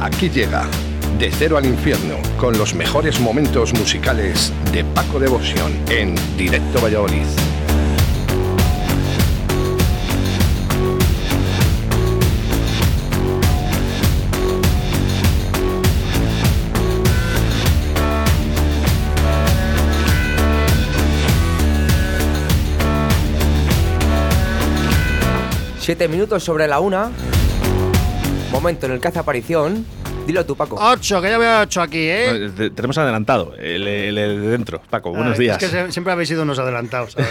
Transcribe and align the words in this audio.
Aquí 0.00 0.30
llega 0.30 0.66
De 1.18 1.30
Cero 1.30 1.58
al 1.58 1.66
Infierno 1.66 2.16
con 2.38 2.56
los 2.56 2.74
mejores 2.74 3.20
momentos 3.20 3.74
musicales 3.74 4.50
de 4.72 4.82
Paco 4.82 5.18
Devoción 5.20 5.72
en 5.90 6.14
Directo 6.38 6.80
Valladolid. 6.80 7.26
Siete 25.78 26.08
minutos 26.08 26.42
sobre 26.42 26.66
la 26.66 26.80
una. 26.80 27.10
Momento 28.60 28.84
en 28.84 28.92
el 28.92 29.00
que 29.00 29.08
hace 29.08 29.18
aparición. 29.18 29.86
Dilo 30.30 30.46
tú, 30.46 30.54
Paco. 30.56 30.76
Ocho, 30.80 31.20
que 31.20 31.28
ya 31.28 31.38
veo 31.38 31.60
ocho 31.62 31.82
aquí, 31.82 31.98
¿eh? 31.98 32.38
No, 32.48 32.52
te- 32.52 32.70
Tenemos 32.70 32.96
adelantado 32.98 33.52
el, 33.58 33.86
el- 33.88 34.16
el 34.16 34.40
de 34.42 34.48
dentro. 34.48 34.80
Paco, 34.88 35.10
buenos 35.10 35.34
Ay, 35.38 35.46
días. 35.46 35.60
Es 35.60 35.68
que 35.70 35.76
se- 35.76 35.90
siempre 35.92 36.12
habéis 36.12 36.28
sido 36.28 36.44
unos 36.44 36.58
adelantados 36.60 37.16
Un 37.16 37.24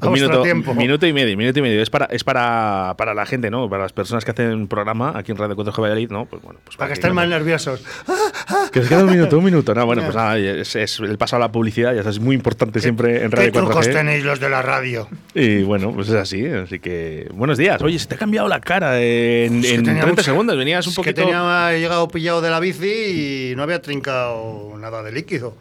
vuestro 0.00 0.10
minuto, 0.12 0.42
tiempo. 0.42 0.74
minuto 0.74 1.06
y 1.06 1.12
medio, 1.12 1.36
minuto 1.36 1.58
y 1.58 1.62
medio. 1.62 1.82
Es 1.82 1.90
para, 1.90 2.06
es 2.06 2.24
para, 2.24 2.94
para 2.96 3.12
la 3.12 3.26
gente, 3.26 3.50
¿no? 3.50 3.68
Para 3.68 3.82
las 3.82 3.92
personas 3.92 4.24
que 4.24 4.30
hacen 4.30 4.66
programa 4.66 5.12
aquí 5.14 5.30
en 5.32 5.36
Radio 5.38 5.54
4 5.56 5.72
G 5.74 5.80
Valladolid, 5.82 6.10
¿no? 6.10 6.24
Pues 6.24 6.40
bueno, 6.42 6.58
pues 6.64 6.76
Para 6.78 6.88
que 6.88 6.94
estén 6.94 7.12
más 7.14 7.28
nerviosos. 7.28 7.82
Que 8.72 8.80
os 8.80 8.88
queda 8.88 9.04
un 9.04 9.10
minuto, 9.10 9.38
un 9.38 9.44
minuto. 9.44 9.74
No, 9.74 9.84
bueno, 9.86 10.02
pues 10.02 10.14
nada, 10.14 10.38
es, 10.38 10.74
es 10.76 11.00
el 11.00 11.16
paso 11.18 11.36
a 11.36 11.38
la 11.38 11.50
publicidad, 11.52 11.92
ya 11.94 12.02
sabes, 12.02 12.16
es 12.16 12.22
muy 12.22 12.34
importante 12.34 12.80
siempre 12.80 13.22
en 13.24 13.30
¿Qué 13.30 13.36
Radio 13.36 13.52
trucos 13.52 13.86
4G. 13.88 13.92
tenéis 13.92 14.24
los 14.24 14.40
de 14.40 14.48
la 14.48 14.62
radio? 14.62 15.08
Y 15.34 15.62
bueno, 15.62 15.92
pues 15.92 16.08
es 16.08 16.14
así, 16.14 16.46
así 16.46 16.78
que 16.78 17.28
buenos 17.32 17.56
días. 17.58 17.80
Oye, 17.82 17.98
se 17.98 18.06
te 18.06 18.14
ha 18.14 18.18
cambiado 18.18 18.48
la 18.48 18.60
cara 18.60 19.00
en, 19.00 19.56
en 19.56 19.62
tenía 19.62 19.82
30 19.84 20.06
mucha- 20.08 20.22
segundos, 20.22 20.56
venías 20.56 20.86
un 20.86 20.90
es 20.90 20.96
que 20.96 21.02
poquito... 21.02 21.22
tenía 21.22 21.74
he 21.74 21.80
llegado 21.80 22.08
pillado 22.08 22.37
de 22.40 22.50
la 22.50 22.60
bici 22.60 23.50
y 23.52 23.56
no 23.56 23.62
había 23.62 23.82
trincado 23.82 24.74
nada 24.78 25.02
de 25.02 25.12
líquido. 25.12 25.54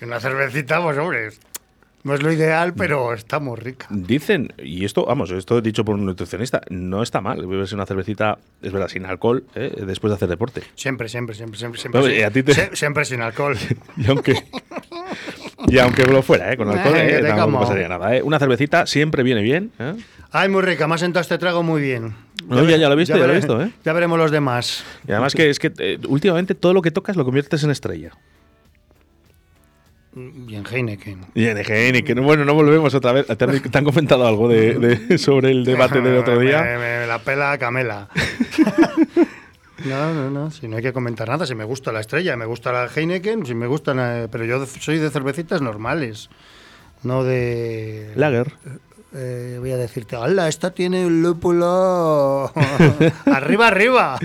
Y 0.00 0.04
una 0.04 0.20
cervecita, 0.20 0.82
pues 0.82 0.98
hombre, 0.98 1.30
no 2.06 2.14
es 2.14 2.22
lo 2.22 2.32
ideal, 2.32 2.72
pero 2.74 3.12
está 3.12 3.40
muy 3.40 3.56
rica. 3.56 3.86
Dicen, 3.90 4.52
y 4.62 4.84
esto, 4.84 5.04
vamos, 5.04 5.30
esto 5.32 5.60
dicho 5.60 5.84
por 5.84 5.96
un 5.96 6.06
nutricionista, 6.06 6.60
no 6.70 7.02
está 7.02 7.20
mal 7.20 7.44
beberse 7.46 7.74
una 7.74 7.84
cervecita, 7.84 8.38
es 8.62 8.72
verdad, 8.72 8.88
sin 8.88 9.04
alcohol, 9.06 9.44
¿eh? 9.54 9.72
después 9.86 10.10
de 10.10 10.14
hacer 10.14 10.28
deporte. 10.28 10.62
Siempre, 10.76 11.08
siempre, 11.08 11.34
siempre, 11.34 11.58
siempre, 11.58 11.80
siempre. 11.80 12.02
Sí. 12.16 12.22
a 12.22 12.30
ti 12.30 12.42
te- 12.42 12.52
Sie- 12.54 12.74
Siempre 12.76 13.04
sin 13.04 13.20
alcohol. 13.20 13.56
Y 13.96 14.06
aunque, 14.08 14.34
y 15.68 15.78
aunque 15.78 16.04
lo 16.04 16.22
fuera, 16.22 16.52
¿eh? 16.52 16.56
con 16.56 16.68
alcohol, 16.68 16.94
Ay, 16.96 17.08
¿eh? 17.10 17.34
pasaría 17.52 17.88
nada. 17.88 18.14
¿eh? 18.16 18.22
Una 18.22 18.38
cervecita 18.38 18.86
siempre 18.86 19.22
viene 19.22 19.42
bien. 19.42 19.72
Ay, 20.30 20.48
muy 20.48 20.62
rica, 20.62 20.86
me 20.86 20.94
ha 20.94 20.98
sentado 20.98 21.22
este 21.22 21.38
trago 21.38 21.62
muy 21.62 21.80
bien. 21.82 22.14
No, 22.46 22.62
ya- 22.68 22.76
ya 22.76 22.88
lo 22.88 22.94
he 22.94 22.98
visto, 22.98 23.16
ya 23.16 23.26
lo 23.26 23.32
he 23.32 23.36
visto, 23.36 23.60
¿eh? 23.62 23.70
Ya 23.84 23.92
veremos 23.92 24.18
los 24.18 24.30
demás. 24.30 24.84
Y 25.08 25.12
además 25.12 25.34
que 25.34 25.50
es 25.50 25.58
que 25.58 25.98
últimamente 26.08 26.54
todo 26.54 26.72
lo 26.72 26.82
que 26.82 26.90
tocas 26.90 27.16
lo 27.16 27.24
conviertes 27.24 27.64
en 27.64 27.70
estrella. 27.70 28.12
Y 30.16 30.54
en 30.54 30.64
Heineken. 30.64 31.20
Y 31.34 31.46
en 31.46 32.16
no, 32.16 32.22
bueno, 32.22 32.44
no 32.46 32.54
volvemos 32.54 32.94
otra 32.94 33.12
vez. 33.12 33.26
¿Te 33.26 33.44
han, 33.44 33.60
te 33.60 33.78
han 33.78 33.84
comentado 33.84 34.26
algo 34.26 34.48
de, 34.48 34.74
de- 34.78 35.18
sobre 35.18 35.50
el 35.50 35.62
debate 35.64 36.00
del 36.00 36.16
otro 36.16 36.36
Me, 36.40 36.46
día? 36.46 36.62
me 36.62 37.06
la 37.06 37.18
pela 37.18 37.56
Camela. 37.58 38.08
No, 39.84 40.12
no, 40.14 40.30
no, 40.30 40.50
si 40.50 40.66
no 40.68 40.76
hay 40.78 40.82
que 40.82 40.92
comentar 40.92 41.28
nada, 41.28 41.46
si 41.46 41.54
me 41.54 41.62
gusta 41.64 41.92
la 41.92 42.00
estrella, 42.00 42.34
me 42.34 42.46
gusta 42.46 42.72
la 42.72 42.86
Heineken, 42.88 43.44
si 43.44 43.54
me 43.54 43.66
gustan, 43.66 43.98
eh, 44.00 44.26
pero 44.32 44.44
yo 44.46 44.64
soy 44.66 44.98
de 44.98 45.10
cervecitas 45.10 45.60
normales, 45.60 46.30
no 47.02 47.22
de... 47.22 48.10
Lager. 48.16 48.54
Eh, 49.14 49.56
voy 49.60 49.70
a 49.72 49.76
decirte, 49.76 50.16
¡hala, 50.16 50.48
esta 50.48 50.70
tiene 50.72 51.06
un 51.06 51.22
lúpulo! 51.22 52.50
¡Arriba, 53.26 53.68
arriba! 53.68 54.18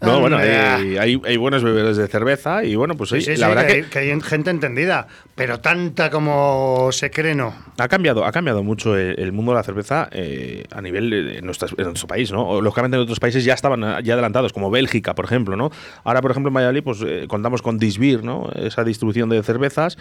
No, 0.00 0.20
bueno, 0.20 0.36
hay, 0.38 0.96
hay, 0.98 1.20
hay 1.24 1.36
buenos 1.36 1.62
bebedores 1.64 1.96
de 1.96 2.06
cerveza 2.08 2.64
y 2.64 2.74
bueno, 2.76 2.96
pues 2.96 3.10
Sí, 3.10 3.20
sí, 3.20 3.36
la 3.36 3.48
sí, 3.48 3.54
verdad 3.54 3.66
que, 3.66 3.84
que, 3.86 3.98
hay 4.00 4.20
gente 4.20 4.50
entendida, 4.50 5.06
pero 5.34 5.60
tanta 5.60 6.10
como 6.10 6.88
se 6.92 7.10
cree, 7.10 7.34
no. 7.34 7.54
ha 7.78 7.88
cambiado, 7.88 8.24
ha 8.24 8.32
cambiado 8.32 8.62
mucho 8.62 8.96
el, 8.96 9.18
el 9.18 9.32
mundo 9.32 9.52
de 9.52 9.56
la 9.56 9.62
cerveza 9.62 10.08
eh, 10.12 10.64
a 10.70 10.80
nivel 10.82 11.10
de, 11.10 11.42
nuestras- 11.42 11.74
en 11.76 11.84
nuestro 11.84 12.08
país, 12.08 12.32
¿no? 12.32 12.60
Lógicamente 12.60 12.96
en 12.96 13.02
otros 13.02 13.20
países 13.20 13.44
ya 13.44 13.54
estaban 13.54 13.82
eh, 13.84 13.98
ya 14.02 14.14
adelantados, 14.14 14.52
como 14.52 14.70
Bélgica, 14.70 15.14
por 15.14 15.24
ejemplo, 15.24 15.56
¿no? 15.56 15.70
Ahora, 16.04 16.20
por 16.22 16.30
ejemplo, 16.30 16.48
en 16.48 16.54
Valladolid, 16.54 16.82
pues 16.82 17.02
eh, 17.06 17.26
contamos 17.28 17.62
con 17.62 17.78
Disbir, 17.78 18.24
¿no? 18.24 18.50
Esa 18.54 18.84
distribución 18.84 19.28
de 19.28 19.42
cervezas, 19.42 19.96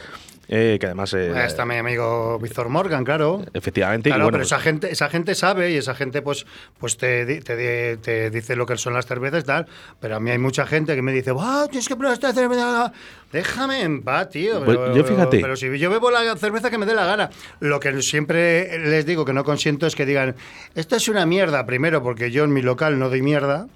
eh, 0.47 0.77
que 0.79 0.85
además... 0.85 1.13
eh, 1.13 1.31
Ahí 1.35 1.47
está 1.47 1.66
mi 1.66 1.75
amigo 1.75 2.39
Víctor 2.39 2.69
Morgan, 2.69 3.03
claro. 3.03 3.44
Efectivamente, 3.53 4.09
y 4.09 4.12
Claro, 4.12 4.25
bueno, 4.25 4.38
pero 4.38 4.44
pues- 4.44 4.51
esa 4.51 4.59
gente, 4.59 4.91
esa 4.91 5.09
gente 5.09 5.35
sabe 5.35 5.72
y 5.72 5.77
esa 5.77 5.95
gente 5.95 6.22
pues, 6.22 6.45
pues 6.79 6.97
te, 6.97 7.25
te, 7.41 7.56
di- 7.56 7.97
te 7.97 8.29
dice 8.29 8.56
lo 8.56 8.66
que 8.66 8.77
son 8.77 8.94
las 8.94 9.06
cervezas 9.06 9.44
y 9.44 9.45
tal. 9.47 9.66
Pero 10.00 10.18
a 10.18 10.19
mí 10.19 10.31
hay 10.31 10.38
mucha 10.38 10.66
gente 10.66 10.96
que 10.96 11.01
me 11.01 11.12
dice, 11.12 11.31
¡ah, 11.40 11.66
tienes 11.69 11.88
que 11.88 11.96
probar 11.96 12.13
esta 12.13 12.34
cerveza! 12.34 12.91
Déjame 13.31 13.81
en 13.81 14.01
paz, 14.01 14.29
tío. 14.29 14.63
Pues 14.63 14.78
yo 14.96 15.03
fíjate. 15.03 15.40
Pero 15.40 15.56
si 15.56 15.78
yo 15.78 15.90
bebo 15.90 16.12
la 16.12 16.35
cerveza 16.38 16.69
que 16.69 16.78
me 16.78 16.85
dé 16.85 16.96
la 16.96 17.06
gana. 17.06 17.29
Lo 17.59 17.79
que 17.79 18.01
siempre 18.01 18.79
les 18.79 19.06
digo 19.06 19.25
que 19.25 19.34
no 19.34 19.44
consiento 19.44 19.88
es 19.88 19.95
que 19.95 20.06
digan, 20.06 20.35
esto 20.74 20.95
es 20.95 21.07
una 21.09 21.25
mierda, 21.25 21.66
primero, 21.66 22.01
porque 22.03 22.31
yo 22.31 22.44
en 22.44 22.53
mi 22.53 22.62
local 22.62 22.97
no 23.00 23.09
doy 23.09 23.22
mierda. 23.22 23.68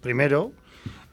Primero. 0.00 0.52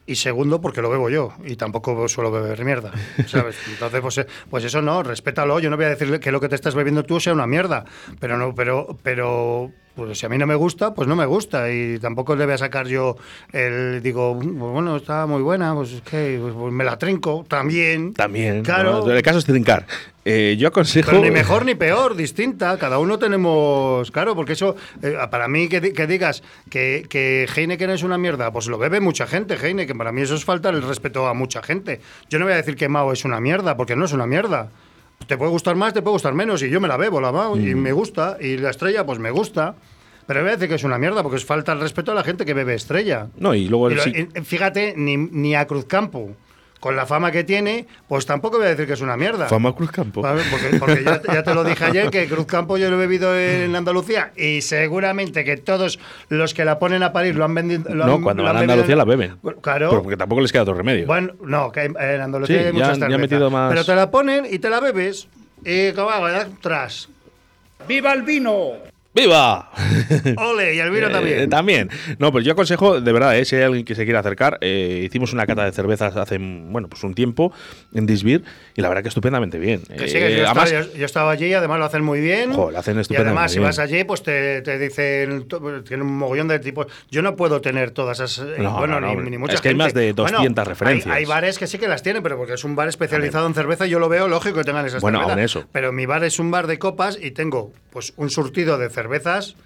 Y 0.08 0.14
segundo, 0.16 0.60
porque 0.60 0.82
lo 0.82 0.88
bebo 0.88 1.10
yo 1.10 1.32
y 1.44 1.56
tampoco 1.56 2.08
suelo 2.08 2.30
beber 2.30 2.64
mierda, 2.64 2.92
¿sabes? 3.26 3.56
Entonces, 3.68 4.00
pues, 4.00 4.18
eh, 4.18 4.26
pues 4.48 4.64
eso 4.64 4.80
no, 4.80 5.02
respétalo. 5.02 5.58
Yo 5.58 5.68
no 5.68 5.76
voy 5.76 5.86
a 5.86 5.90
decirle 5.90 6.20
que 6.20 6.30
lo 6.30 6.40
que 6.40 6.48
te 6.48 6.54
estás 6.54 6.76
bebiendo 6.76 7.02
tú 7.02 7.18
sea 7.18 7.32
una 7.32 7.48
mierda, 7.48 7.84
pero 8.20 8.38
no, 8.38 8.54
pero, 8.54 8.96
pero, 9.02 9.72
pues 9.96 10.18
si 10.18 10.26
a 10.26 10.28
mí 10.28 10.36
no 10.36 10.46
me 10.46 10.54
gusta, 10.54 10.94
pues 10.94 11.08
no 11.08 11.16
me 11.16 11.24
gusta 11.24 11.72
y 11.72 11.98
tampoco 11.98 12.36
le 12.36 12.44
voy 12.44 12.54
a 12.54 12.58
sacar 12.58 12.86
yo 12.86 13.16
el, 13.52 14.02
digo, 14.02 14.38
pues 14.38 14.54
bueno, 14.54 14.96
está 14.96 15.26
muy 15.26 15.42
buena, 15.42 15.74
pues 15.74 15.92
es 15.92 16.02
que 16.02 16.38
pues, 16.40 16.54
pues 16.54 16.72
me 16.72 16.84
la 16.84 16.98
trinco 16.98 17.44
también. 17.48 18.12
También. 18.12 18.62
Claro. 18.62 19.04
¿no? 19.04 19.10
El 19.10 19.22
caso 19.22 19.38
es 19.38 19.46
trincar. 19.46 19.86
Eh, 20.28 20.56
yo 20.58 20.68
aconsejo. 20.68 21.12
Pero 21.12 21.22
ni 21.22 21.30
mejor 21.30 21.64
ni 21.64 21.76
peor, 21.76 22.16
distinta. 22.16 22.76
Cada 22.78 22.98
uno 22.98 23.16
tenemos. 23.16 24.10
Claro, 24.10 24.34
porque 24.34 24.54
eso, 24.54 24.74
eh, 25.00 25.16
para 25.30 25.46
mí, 25.46 25.68
que, 25.68 25.92
que 25.92 26.06
digas 26.08 26.42
que, 26.68 27.06
que 27.08 27.48
Heineken 27.54 27.90
es 27.90 28.02
una 28.02 28.18
mierda, 28.18 28.52
pues 28.52 28.66
lo 28.66 28.76
bebe 28.76 28.98
mucha 28.98 29.28
gente, 29.28 29.54
Heineken. 29.54 29.96
Para 29.96 30.10
mí 30.10 30.22
eso 30.22 30.34
es 30.34 30.44
faltar 30.44 30.74
el 30.74 30.82
respeto 30.82 31.28
a 31.28 31.34
mucha 31.34 31.62
gente. 31.62 32.00
Yo 32.28 32.40
no 32.40 32.44
voy 32.44 32.54
a 32.54 32.56
decir 32.56 32.74
que 32.74 32.88
Mao 32.88 33.12
es 33.12 33.24
una 33.24 33.40
mierda, 33.40 33.76
porque 33.76 33.94
no 33.94 34.04
es 34.04 34.12
una 34.12 34.26
mierda. 34.26 34.68
Te 35.26 35.36
puede 35.36 35.50
gustar 35.50 35.74
más, 35.76 35.92
te 35.94 36.02
puede 36.02 36.12
gustar 36.14 36.34
menos, 36.34 36.62
y 36.62 36.68
yo 36.70 36.80
me 36.80 36.88
la 36.88 36.96
bebo, 36.96 37.20
la 37.20 37.32
Mao, 37.32 37.56
y 37.58 37.74
me 37.74 37.92
gusta, 37.92 38.36
y 38.40 38.58
la 38.58 38.70
estrella, 38.70 39.04
pues 39.04 39.18
me 39.18 39.30
gusta. 39.30 39.74
Pero 40.26 40.40
voy 40.40 40.50
a 40.50 40.52
decir 40.54 40.68
que 40.68 40.74
es 40.74 40.84
una 40.84 40.98
mierda, 40.98 41.22
porque 41.22 41.36
es 41.36 41.44
falta 41.44 41.72
el 41.72 41.80
respeto 41.80 42.12
a 42.12 42.14
la 42.14 42.22
gente 42.24 42.44
que 42.44 42.52
bebe 42.54 42.74
estrella. 42.74 43.28
No, 43.38 43.54
y 43.54 43.68
luego 43.68 43.88
Y 43.90 43.92
el 43.92 43.96
lo- 43.98 44.02
sí- 44.04 44.28
y- 44.36 44.40
fíjate, 44.42 44.94
ni, 44.96 45.16
ni 45.16 45.54
a 45.54 45.66
Cruzcampo, 45.66 46.30
con 46.80 46.94
la 46.94 47.06
fama 47.06 47.32
que 47.32 47.42
tiene, 47.44 47.86
pues 48.08 48.26
tampoco 48.26 48.58
voy 48.58 48.66
a 48.66 48.70
decir 48.70 48.86
que 48.86 48.92
es 48.92 49.00
una 49.00 49.16
mierda. 49.16 49.46
Fama 49.48 49.74
Cruz 49.74 49.90
Campo. 49.90 50.22
¿Vale? 50.22 50.42
Porque, 50.50 50.76
porque 50.78 51.02
ya, 51.04 51.20
ya 51.32 51.42
te 51.42 51.54
lo 51.54 51.64
dije 51.64 51.84
ayer 51.84 52.10
que 52.10 52.26
Cruzcampo 52.28 52.76
yo 52.76 52.88
lo 52.90 52.96
he 52.96 52.98
bebido 52.98 53.36
en 53.36 53.74
Andalucía 53.74 54.32
y 54.36 54.60
seguramente 54.60 55.44
que 55.44 55.56
todos 55.56 55.98
los 56.28 56.54
que 56.54 56.64
la 56.64 56.78
ponen 56.78 57.02
a 57.02 57.12
parir 57.12 57.34
lo 57.36 57.44
han 57.44 57.54
vendido. 57.54 57.94
lo 57.94 58.06
No, 58.06 58.14
han- 58.16 58.22
cuando 58.22 58.42
lo 58.42 58.48
van 58.48 58.56
a 58.56 58.60
Andalucía 58.60 58.94
bebido- 58.94 58.96
la 58.98 59.04
beben. 59.04 59.36
Claro. 59.62 59.88
Pero 59.90 60.02
porque 60.02 60.16
tampoco 60.16 60.40
les 60.42 60.52
queda 60.52 60.62
otro 60.62 60.74
remedio. 60.74 61.06
Bueno, 61.06 61.32
no, 61.42 61.72
que 61.72 61.82
en 61.84 61.96
Andalucía 62.20 62.56
Sí, 62.58 62.58
hay 62.60 62.66
ya 62.66 62.72
muchas 62.72 62.88
ya 62.88 62.94
cervezas. 63.06 63.20
metido 63.20 63.50
más- 63.50 63.70
Pero 63.70 63.84
te 63.84 63.94
la 63.94 64.10
ponen 64.10 64.46
y 64.50 64.58
te 64.58 64.68
la 64.70 64.80
bebes 64.80 65.28
y 65.64 65.90
va, 65.92 66.46
tras. 66.60 67.08
¡Viva 67.88 68.12
el 68.12 68.22
vino! 68.22 68.72
¡Viva! 69.16 69.70
¡Ole! 70.36 70.74
Y 70.74 70.78
el 70.78 70.90
vino 70.90 71.06
Eh, 71.08 71.10
también. 71.10 71.48
también. 71.50 71.90
No, 72.18 72.30
pues 72.32 72.44
yo 72.44 72.52
aconsejo, 72.52 73.00
de 73.00 73.12
verdad, 73.12 73.36
eh, 73.38 73.44
si 73.46 73.56
hay 73.56 73.62
alguien 73.62 73.84
que 73.84 73.94
se 73.94 74.04
quiera 74.04 74.20
acercar, 74.20 74.58
eh, 74.60 75.02
hicimos 75.06 75.32
una 75.32 75.46
cata 75.46 75.64
de 75.64 75.72
cervezas 75.72 76.14
hace, 76.16 76.36
bueno, 76.38 76.88
pues 76.88 77.02
un 77.02 77.14
tiempo 77.14 77.52
en 77.94 78.04
Disbir 78.06 78.44
y 78.74 78.82
la 78.82 78.88
verdad 78.88 79.02
que 79.02 79.08
estupendamente 79.08 79.58
bien. 79.58 79.80
Que 79.82 80.06
sí, 80.08 80.14
que 80.18 80.26
Eh, 80.34 80.38
yo, 80.38 80.44
además, 80.46 80.70
estaba, 80.70 80.86
yo- 80.92 80.98
yo 80.98 81.06
estaba 81.06 81.30
allí, 81.30 81.54
además 81.54 81.78
lo 81.78 81.84
hacen 81.86 82.02
muy 82.04 82.20
bien. 82.20 82.52
Jo, 82.52 82.70
lo 82.70 82.78
hacen 82.78 82.98
Y 82.98 83.00
estupendamente 83.00 83.38
además, 83.38 83.52
si 83.52 83.58
vas 83.58 83.78
allí, 83.78 84.04
pues 84.04 84.22
te, 84.22 84.60
te 84.60 84.78
dicen, 84.78 85.48
to- 85.48 85.82
tienen 85.82 86.06
un 86.06 86.18
mogollón 86.18 86.48
de 86.48 86.58
tipos. 86.58 86.86
Yo 87.10 87.22
no 87.22 87.36
puedo 87.36 87.62
tener 87.62 87.92
todas 87.92 88.20
esas. 88.20 88.38
eh, 88.46 88.56
No, 88.58 88.72
bueno, 88.76 89.00
no, 89.00 89.14
no, 89.14 89.22
ni, 89.22 89.30
ni 89.30 89.38
mucha 89.38 89.54
es 89.54 89.60
que 89.62 89.70
hay 89.70 89.74
más 89.74 89.94
de 89.94 90.12
200 90.12 90.54
Bueno, 90.54 90.68
referencias. 90.68 91.14
Hay, 91.14 91.20
hay 91.22 91.26
bares 91.26 91.58
que 91.58 91.66
sí 91.66 91.78
que 91.78 91.88
las 91.88 92.02
tienen, 92.02 92.22
pero 92.22 92.36
porque 92.36 92.52
es 92.54 92.64
un 92.64 92.76
bar 92.76 92.88
especializado 92.88 93.46
en 93.46 93.54
cerveza, 93.54 93.86
yo 93.86 93.98
lo 93.98 94.08
veo 94.10 94.28
lógico 94.28 94.58
que 94.58 94.64
tengan 94.64 94.84
esas 94.84 95.00
Bueno, 95.00 95.18
cervezas. 95.20 95.36
aún 95.36 95.42
eso. 95.44 95.64
Pero 95.72 95.92
mi 95.92 96.04
bar 96.04 96.22
es 96.24 96.38
un 96.38 96.50
bar 96.50 96.66
de 96.66 96.78
copas 96.78 97.18
y 97.20 97.30
tengo 97.30 97.72
pues 97.96 98.12
un 98.18 98.28
surtido 98.28 98.76
de 98.76 98.90
cervezas. 98.90 99.56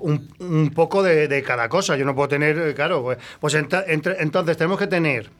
Un, 0.00 0.72
poco 0.74 1.04
de, 1.04 1.44
cada 1.46 1.68
cosa. 1.68 1.96
Yo 1.96 2.04
no 2.04 2.12
puedo 2.12 2.26
tener, 2.26 2.58
eh, 2.58 2.74
claro, 2.74 3.04
pues, 3.04 3.18
pues 3.38 3.54
entonces 3.54 4.56
tenemos 4.56 4.80
que 4.80 4.88
tener 4.88 5.30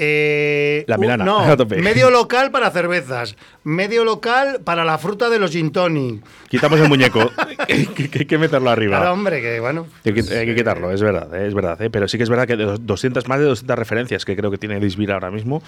eh, 0.00 0.84
La 0.86 0.96
Milana, 0.96 1.24
no, 1.24 1.44
medio 1.82 2.10
local 2.10 2.50
para 2.52 2.70
cervezas, 2.70 3.34
medio 3.64 4.04
local 4.04 4.60
para 4.64 4.84
la 4.84 4.96
fruta 4.96 5.28
de 5.28 5.38
los 5.40 5.50
gin 5.50 5.72
tonic. 5.72 6.24
quitamos 6.48 6.78
el 6.80 6.88
muñeco. 6.88 7.30
que, 7.66 7.86
que- 7.86 8.08
que 8.08 8.18
hay 8.20 8.24
que 8.26 8.38
meterlo 8.38 8.70
arriba. 8.70 8.98
Claro, 8.98 9.12
hombre, 9.12 9.40
que 9.42 9.58
bueno. 9.60 9.86
Hay 10.04 10.12
que, 10.14 10.20
hay 10.34 10.46
que 10.46 10.54
quitarlo, 10.54 10.90
es 10.92 11.02
verdad, 11.02 11.34
eh, 11.34 11.48
es 11.48 11.54
verdad. 11.54 11.82
eh, 11.82 11.90
Pero 11.90 12.06
sí 12.08 12.16
que 12.16 12.22
es 12.22 12.30
verdad 12.30 12.46
que 12.46 12.56
de 12.56 12.64
los 12.64 12.86
200, 12.86 13.26
más 13.28 13.38
de 13.40 13.46
200 13.46 13.76
referencias 13.78 14.24
que 14.24 14.36
creo 14.36 14.50
que 14.50 14.58
tiene 14.58 14.78
Disbir 14.80 15.10
ahora 15.12 15.30
mismo. 15.30 15.62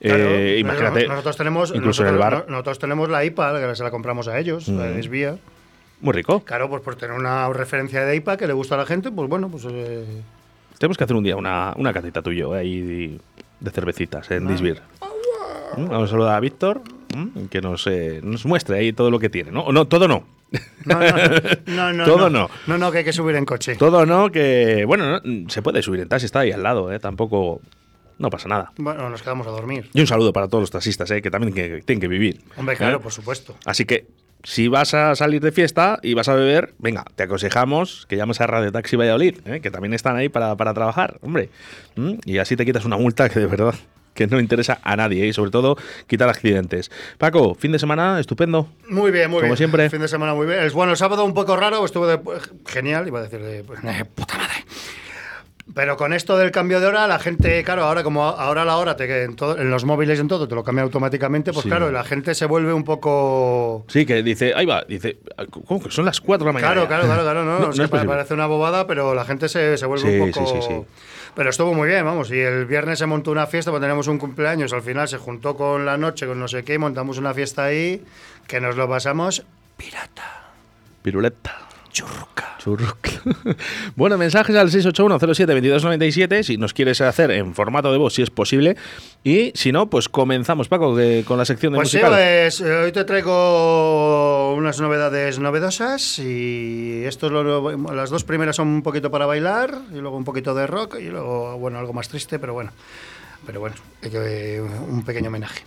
Claro, 0.00 0.24
eh, 0.24 0.54
no- 0.54 0.58
imagínate, 0.70 1.06
nosotros 1.06 1.36
tenemos, 1.36 1.72
incluso 1.74 2.02
en 2.02 2.08
el 2.14 2.18
bar, 2.18 2.44
no- 2.46 2.52
nosotros 2.52 2.78
tenemos 2.78 3.08
la 3.10 3.24
IPA, 3.24 3.60
que 3.68 3.76
se 3.76 3.82
la 3.84 3.90
compramos 3.90 4.26
a 4.28 4.38
ellos, 4.38 4.66
la 4.68 4.84
de 4.84 4.94
Desvía. 4.94 5.36
muy 6.00 6.12
rico. 6.14 6.40
Claro, 6.40 6.68
pues 6.68 6.82
por 6.82 6.96
tener 6.96 7.14
una 7.16 7.48
referencia 7.50 8.04
de 8.04 8.16
IPA 8.16 8.36
que 8.38 8.46
le 8.46 8.52
gusta 8.54 8.74
a 8.74 8.78
la 8.78 8.86
gente, 8.86 9.10
pues 9.12 9.28
bueno, 9.28 9.48
pues 9.50 9.66
Tenemos 10.78 10.98
que 10.98 11.04
hacer 11.04 11.14
un 11.16 11.22
día 11.22 11.36
una, 11.36 11.72
una 11.76 11.92
catita 11.92 12.20
tuyo 12.20 12.52
ahí 12.52 13.18
de, 13.60 13.70
cervecitas 13.70 14.30
en 14.30 14.46
Disbir. 14.46 14.80
Mm, 15.76 15.86
Vamos 15.88 16.08
a 16.08 16.10
saludar 16.10 16.34
a 16.36 16.40
Víctor, 16.40 16.82
mm, 17.16 17.46
que 17.46 17.60
nos, 17.60 17.86
eh, 17.86 18.20
nos 18.22 18.44
muestre 18.46 18.78
ahí 18.78 18.92
todo 18.92 19.10
lo 19.10 19.18
que 19.18 19.28
tiene. 19.30 19.50
No, 19.50 19.70
no 19.72 19.86
todo 19.86 20.06
no. 20.08 20.24
no, 20.84 20.98
no, 21.00 21.12
no, 21.66 21.92
no, 21.92 22.04
Todo 22.04 22.30
no, 22.30 22.48
no. 22.66 22.78
no, 22.78 22.92
que 22.92 22.98
hay 22.98 23.04
que 23.04 23.12
subir 23.12 23.34
en 23.36 23.44
coche. 23.44 23.74
Todo 23.76 24.06
no, 24.06 24.30
que. 24.30 24.84
Bueno, 24.86 25.20
no, 25.20 25.50
se 25.50 25.62
puede 25.62 25.82
subir 25.82 26.00
en 26.00 26.08
taxi, 26.08 26.26
está 26.26 26.40
ahí 26.40 26.52
al 26.52 26.62
lado, 26.62 26.92
eh, 26.92 26.98
tampoco. 27.00 27.60
No 28.16 28.30
pasa 28.30 28.46
nada. 28.48 28.72
Bueno, 28.76 29.10
nos 29.10 29.22
quedamos 29.22 29.44
a 29.48 29.50
dormir. 29.50 29.90
Y 29.92 30.00
un 30.00 30.06
saludo 30.06 30.32
para 30.32 30.46
todos 30.46 30.62
los 30.62 30.70
taxistas, 30.70 31.10
eh, 31.10 31.20
que 31.20 31.32
también 31.32 31.52
que- 31.52 31.82
tienen 31.82 32.00
que 32.00 32.06
vivir. 32.06 32.40
Hombre, 32.56 32.76
claro, 32.76 32.98
¿eh? 32.98 33.00
por 33.00 33.10
supuesto. 33.10 33.56
Así 33.64 33.84
que, 33.84 34.06
si 34.44 34.68
vas 34.68 34.94
a 34.94 35.16
salir 35.16 35.42
de 35.42 35.52
fiesta 35.52 35.98
y 36.02 36.14
vas 36.14 36.28
a 36.28 36.34
beber, 36.34 36.74
venga, 36.78 37.04
te 37.16 37.24
aconsejamos 37.24 38.06
que 38.08 38.16
llames 38.16 38.40
a 38.40 38.46
Radio 38.46 38.70
Taxi 38.70 38.94
Valladolid, 38.96 39.38
¿eh? 39.46 39.60
que 39.60 39.70
también 39.70 39.94
están 39.94 40.16
ahí 40.16 40.28
para, 40.28 40.54
para 40.56 40.72
trabajar, 40.74 41.18
hombre. 41.22 41.48
¿Mm? 41.96 42.14
Y 42.24 42.38
así 42.38 42.54
te 42.54 42.64
quitas 42.64 42.84
una 42.84 42.96
multa 42.96 43.28
que 43.28 43.40
de 43.40 43.46
verdad 43.46 43.74
que 44.14 44.26
no 44.26 44.38
interesa 44.38 44.78
a 44.82 44.96
nadie 44.96 45.24
¿eh? 45.24 45.28
y 45.28 45.32
sobre 45.32 45.50
todo 45.50 45.76
quitar 46.06 46.28
accidentes. 46.28 46.90
Paco, 47.18 47.54
fin 47.54 47.72
de 47.72 47.78
semana 47.78 48.20
estupendo. 48.20 48.68
Muy 48.88 49.10
bien, 49.10 49.28
muy 49.30 49.40
Como 49.40 49.48
bien. 49.48 49.56
siempre. 49.56 49.90
Fin 49.90 50.00
de 50.00 50.08
semana 50.08 50.34
muy 50.34 50.46
bien. 50.46 50.60
Es 50.60 50.72
bueno, 50.72 50.92
el 50.92 50.98
sábado 50.98 51.24
un 51.24 51.34
poco 51.34 51.56
raro, 51.56 51.84
estuvo 51.84 52.06
de 52.06 52.20
genial, 52.66 53.06
iba 53.08 53.18
a 53.18 53.22
decir 53.22 53.40
de 53.40 53.64
pues, 53.64 53.80
eh, 53.82 54.04
puta 54.14 54.38
madre. 54.38 54.43
Pero 55.74 55.96
con 55.96 56.12
esto 56.12 56.36
del 56.36 56.50
cambio 56.50 56.78
de 56.78 56.86
hora, 56.86 57.06
la 57.06 57.18
gente, 57.18 57.64
claro, 57.64 57.84
ahora 57.84 58.02
como 58.02 58.22
ahora 58.22 58.66
la 58.66 58.76
hora 58.76 58.96
te, 58.96 59.22
en, 59.24 59.34
todo- 59.34 59.56
en 59.58 59.70
los 59.70 59.84
móviles 59.86 60.18
y 60.18 60.20
en 60.20 60.28
todo 60.28 60.46
te 60.46 60.54
lo 60.54 60.62
cambia 60.62 60.82
automáticamente, 60.84 61.54
pues 61.54 61.62
Sí. 61.62 61.70
claro, 61.70 61.90
la 61.90 62.04
gente 62.04 62.34
se 62.34 62.44
vuelve 62.44 62.74
un 62.74 62.84
poco 62.84 63.86
Sí, 63.88 64.04
que 64.04 64.22
dice, 64.22 64.52
ahí 64.54 64.66
va, 64.66 64.84
dice, 64.86 65.16
¿cómo 65.66 65.82
que 65.82 65.90
son 65.90 66.04
las 66.04 66.20
4 66.20 66.44
de 66.44 66.48
la 66.50 66.52
mañana? 66.52 66.72
Claro, 66.74 66.86
claro, 66.86 67.04
claro, 67.06 67.22
claro, 67.22 67.44
no, 67.46 67.58
No, 67.60 67.70
es 67.70 67.76
no 67.78 67.82
que 67.82 67.84
es 67.84 67.90
posible. 67.90 68.08
parece 68.12 68.34
una 68.34 68.44
bobada, 68.46 68.86
pero 68.86 69.14
la 69.14 69.24
gente 69.24 69.48
se, 69.48 69.78
se 69.78 69.86
vuelve 69.86 70.10
Sí, 70.10 70.18
un 70.20 70.30
poco. 70.32 70.46
sí, 70.46 70.60
sí, 70.60 70.68
sí. 70.68 70.84
Pero 71.34 71.48
estuvo 71.50 71.72
muy 71.72 71.88
bien, 71.88 72.04
vamos. 72.04 72.30
Y 72.30 72.38
el 72.38 72.66
viernes 72.66 72.98
se 72.98 73.06
montó 73.06 73.30
una 73.32 73.46
fiesta, 73.46 73.70
porque 73.72 73.84
tenemos 73.84 74.06
un 74.06 74.18
cumpleaños. 74.18 74.72
Al 74.74 74.82
final 74.82 75.08
se 75.08 75.16
juntó 75.18 75.56
con 75.56 75.84
la 75.86 75.96
noche, 75.96 76.26
con 76.26 76.38
no 76.38 76.46
sé 76.46 76.62
qué, 76.62 76.78
montamos 76.78 77.16
una 77.18 77.32
fiesta 77.34 77.64
ahí 77.64 78.04
que 78.46 78.60
nos 78.60 78.76
lo 78.76 78.86
pasamos 78.88 79.44
pirata, 79.78 80.42
Piruleta. 81.02 81.58
Churruca. 81.94 82.56
Churruc. 82.58 83.08
bueno, 83.96 84.18
mensajes 84.18 84.54
al 84.56 84.68
681072297 84.70 86.42
si 86.42 86.56
nos 86.58 86.74
quieres 86.74 87.00
hacer 87.00 87.30
en 87.30 87.54
formato 87.54 87.90
de 87.92 87.98
voz, 87.98 88.14
si 88.14 88.22
es 88.22 88.30
posible. 88.30 88.76
Y 89.22 89.52
si 89.54 89.70
no, 89.72 89.88
pues 89.88 90.08
comenzamos, 90.08 90.68
Paco, 90.68 90.94
que- 90.96 91.24
con 91.26 91.38
la 91.38 91.44
sección 91.44 91.72
de 91.72 91.76
Pues 91.78 91.90
sí, 91.90 91.96
musical. 91.98 92.12
pues 92.18 92.60
eh, 92.60 92.74
hoy 92.84 92.92
te 92.92 93.04
traigo 93.04 94.54
unas 94.54 94.80
novedades 94.80 95.38
novedosas 95.38 96.18
y 96.18 97.04
esto 97.06 97.26
es 97.26 97.32
lo 97.32 97.70
las 97.94 98.10
dos 98.10 98.24
primeras 98.24 98.56
son 98.56 98.68
un 98.68 98.82
poquito 98.82 99.10
para 99.10 99.24
bailar 99.26 99.78
y 99.92 99.98
luego 99.98 100.16
un 100.16 100.24
poquito 100.24 100.54
de 100.54 100.66
rock 100.66 100.96
y 101.00 101.04
luego 101.08 101.56
bueno 101.58 101.78
algo 101.78 101.92
más 101.92 102.08
triste, 102.08 102.38
pero 102.38 102.52
bueno, 102.54 102.72
pero 103.46 103.60
bueno, 103.60 103.76
hay 104.02 104.10
que- 104.10 104.60
un 104.60 105.04
pequeño 105.04 105.28
homenaje. 105.28 105.62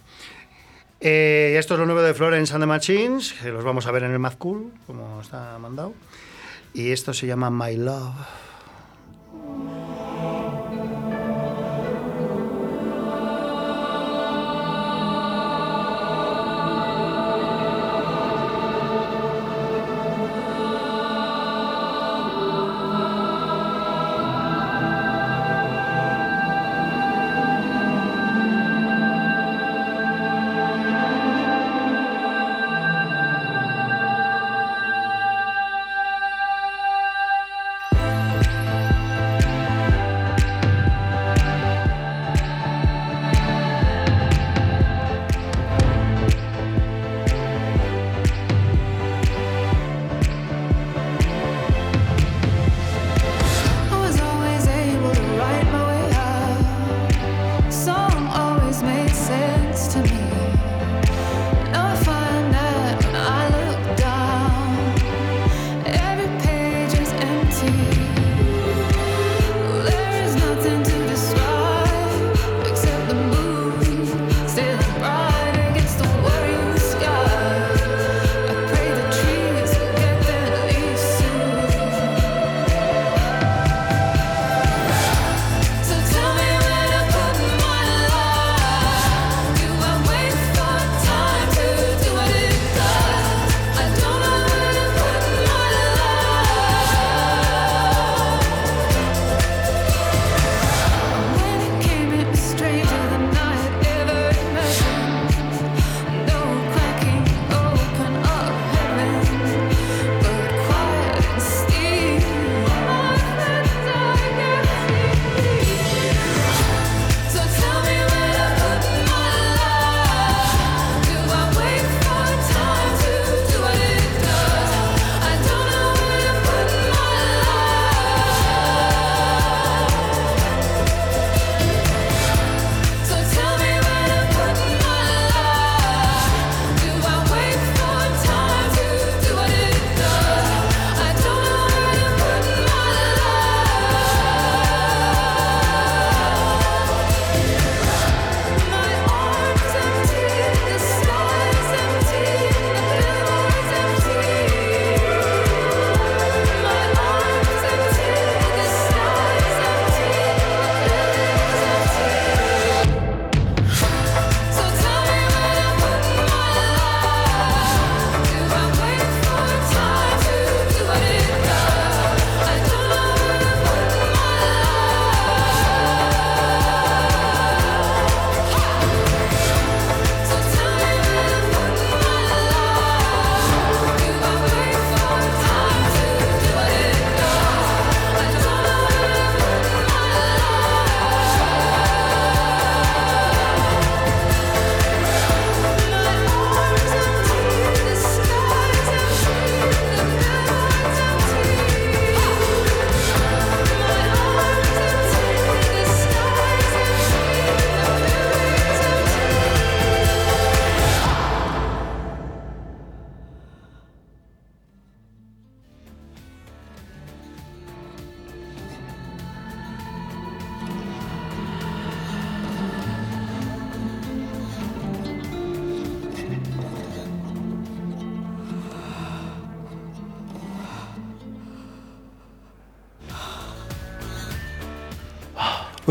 Eh, 1.00 1.56
esto 1.60 1.76
es 1.76 1.80
lo 1.80 1.86
nuevo 1.86 2.02
de 2.02 2.14
Florence 2.14 2.54
and 2.54 2.64
the 2.64 2.68
Machines, 2.68 3.34
que 3.34 3.52
los 3.52 3.64
vamos 3.64 3.86
a 3.86 3.92
ver 3.92 4.04
en 4.04 4.12
el 4.12 4.20
Mad 4.20 4.34
Cool, 4.38 4.72
como 4.88 5.22
está 5.22 5.58
mandado. 5.60 5.94
Y 6.74 6.92
esto 6.92 7.14
se 7.14 7.28
llama 7.28 7.50
My 7.50 7.76
Love. 7.76 8.16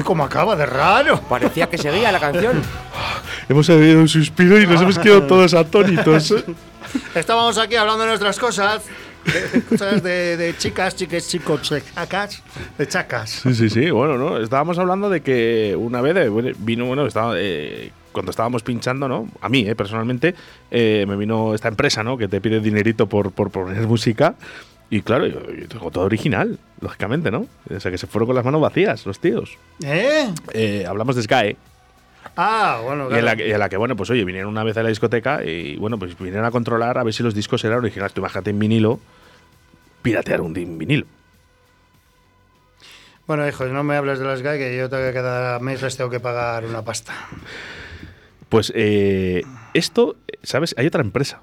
Uy, 0.06 0.08
cómo 0.08 0.24
acaba 0.24 0.54
de 0.54 0.66
raro. 0.66 1.20
Parecía 1.28 1.68
que 1.68 1.76
seguía 1.76 2.12
la 2.12 2.20
canción. 2.20 2.62
Hemos 3.48 3.68
oído 3.68 4.00
un 4.00 4.08
suspiro 4.08 4.58
y 4.60 4.66
nos 4.66 4.80
hemos 4.80 4.98
quedado 4.98 5.24
todos 5.24 5.54
atónitos. 5.54 6.34
Estábamos 7.14 7.58
aquí 7.58 7.76
hablando 7.76 8.02
de 8.02 8.08
nuestras 8.08 8.38
cosas. 8.38 8.84
De, 9.24 9.62
cosas 9.62 10.02
de, 10.02 10.36
de 10.36 10.56
chicas, 10.56 10.94
chiques, 10.94 11.28
chicos, 11.28 11.70
de 11.70 11.82
chacas, 11.94 12.42
de 12.78 12.88
chacas. 12.88 13.30
Sí, 13.30 13.54
sí, 13.54 13.70
sí. 13.70 13.90
Bueno, 13.90 14.16
¿no? 14.16 14.38
Estábamos 14.38 14.78
hablando 14.78 15.10
de 15.10 15.20
que 15.20 15.76
una 15.76 16.00
vez 16.00 16.16
eh, 16.16 16.54
vino, 16.58 16.86
bueno, 16.86 17.06
estaba, 17.06 17.34
eh, 17.36 17.90
cuando 18.12 18.30
estábamos 18.30 18.62
pinchando, 18.62 19.08
¿no? 19.08 19.28
A 19.40 19.48
mí, 19.48 19.68
eh, 19.68 19.74
personalmente, 19.74 20.34
eh, 20.70 21.04
me 21.08 21.16
vino 21.16 21.54
esta 21.54 21.68
empresa, 21.68 22.02
¿no? 22.02 22.16
Que 22.16 22.28
te 22.28 22.40
pide 22.40 22.60
dinerito 22.60 23.08
por, 23.08 23.32
por 23.32 23.50
poner 23.50 23.86
música. 23.86 24.34
Y 24.88 25.02
claro, 25.02 25.26
yo, 25.26 25.40
yo 25.52 25.66
tengo 25.68 25.90
todo 25.90 26.04
original, 26.04 26.58
lógicamente, 26.80 27.30
¿no? 27.30 27.46
O 27.74 27.80
sea, 27.80 27.90
que 27.90 27.98
se 27.98 28.06
fueron 28.06 28.26
con 28.28 28.36
las 28.36 28.44
manos 28.44 28.60
vacías, 28.60 29.04
los 29.06 29.18
tíos. 29.18 29.58
¿Eh? 29.84 30.32
Eh, 30.52 30.84
hablamos 30.86 31.16
de 31.16 31.22
Sky. 31.22 31.56
Ah, 32.36 32.80
bueno, 32.84 33.04
Y 33.10 33.14
en, 33.18 33.24
la, 33.24 33.32
claro. 33.32 33.36
que- 33.38 33.48
y 33.48 33.52
en 33.52 33.58
la 33.58 33.68
que, 33.68 33.76
bueno, 33.76 33.96
pues 33.96 34.10
oye, 34.10 34.24
vinieron 34.24 34.50
una 34.50 34.62
vez 34.62 34.76
a 34.76 34.82
la 34.82 34.88
discoteca 34.88 35.44
y, 35.44 35.76
bueno, 35.76 35.98
pues 35.98 36.16
vinieron 36.18 36.44
a 36.44 36.50
controlar 36.50 36.98
a 36.98 37.02
ver 37.02 37.12
si 37.14 37.22
los 37.22 37.34
discos 37.34 37.64
eran 37.64 37.78
originales. 37.78 38.12
Tú 38.14 38.20
imagínate 38.20 38.50
en 38.50 38.58
vinilo, 38.58 39.00
piratear 40.02 40.40
un 40.40 40.52
vinilo. 40.52 41.06
Bueno, 43.26 43.46
hijo, 43.48 43.64
no 43.64 43.82
me 43.82 43.96
hables 43.96 44.20
de 44.20 44.24
las 44.24 44.42
GAI, 44.42 44.58
que 44.58 44.76
yo 44.76 44.88
tengo 44.88 45.02
que 45.04 45.12
cada 45.14 45.58
mes 45.58 45.82
les 45.82 45.96
tengo 45.96 46.10
que 46.10 46.20
pagar 46.20 46.64
una 46.64 46.82
pasta. 46.82 47.12
Pues 48.48 48.72
eh, 48.76 49.42
esto, 49.74 50.14
¿sabes? 50.44 50.74
Hay 50.78 50.86
otra 50.86 51.00
empresa 51.00 51.40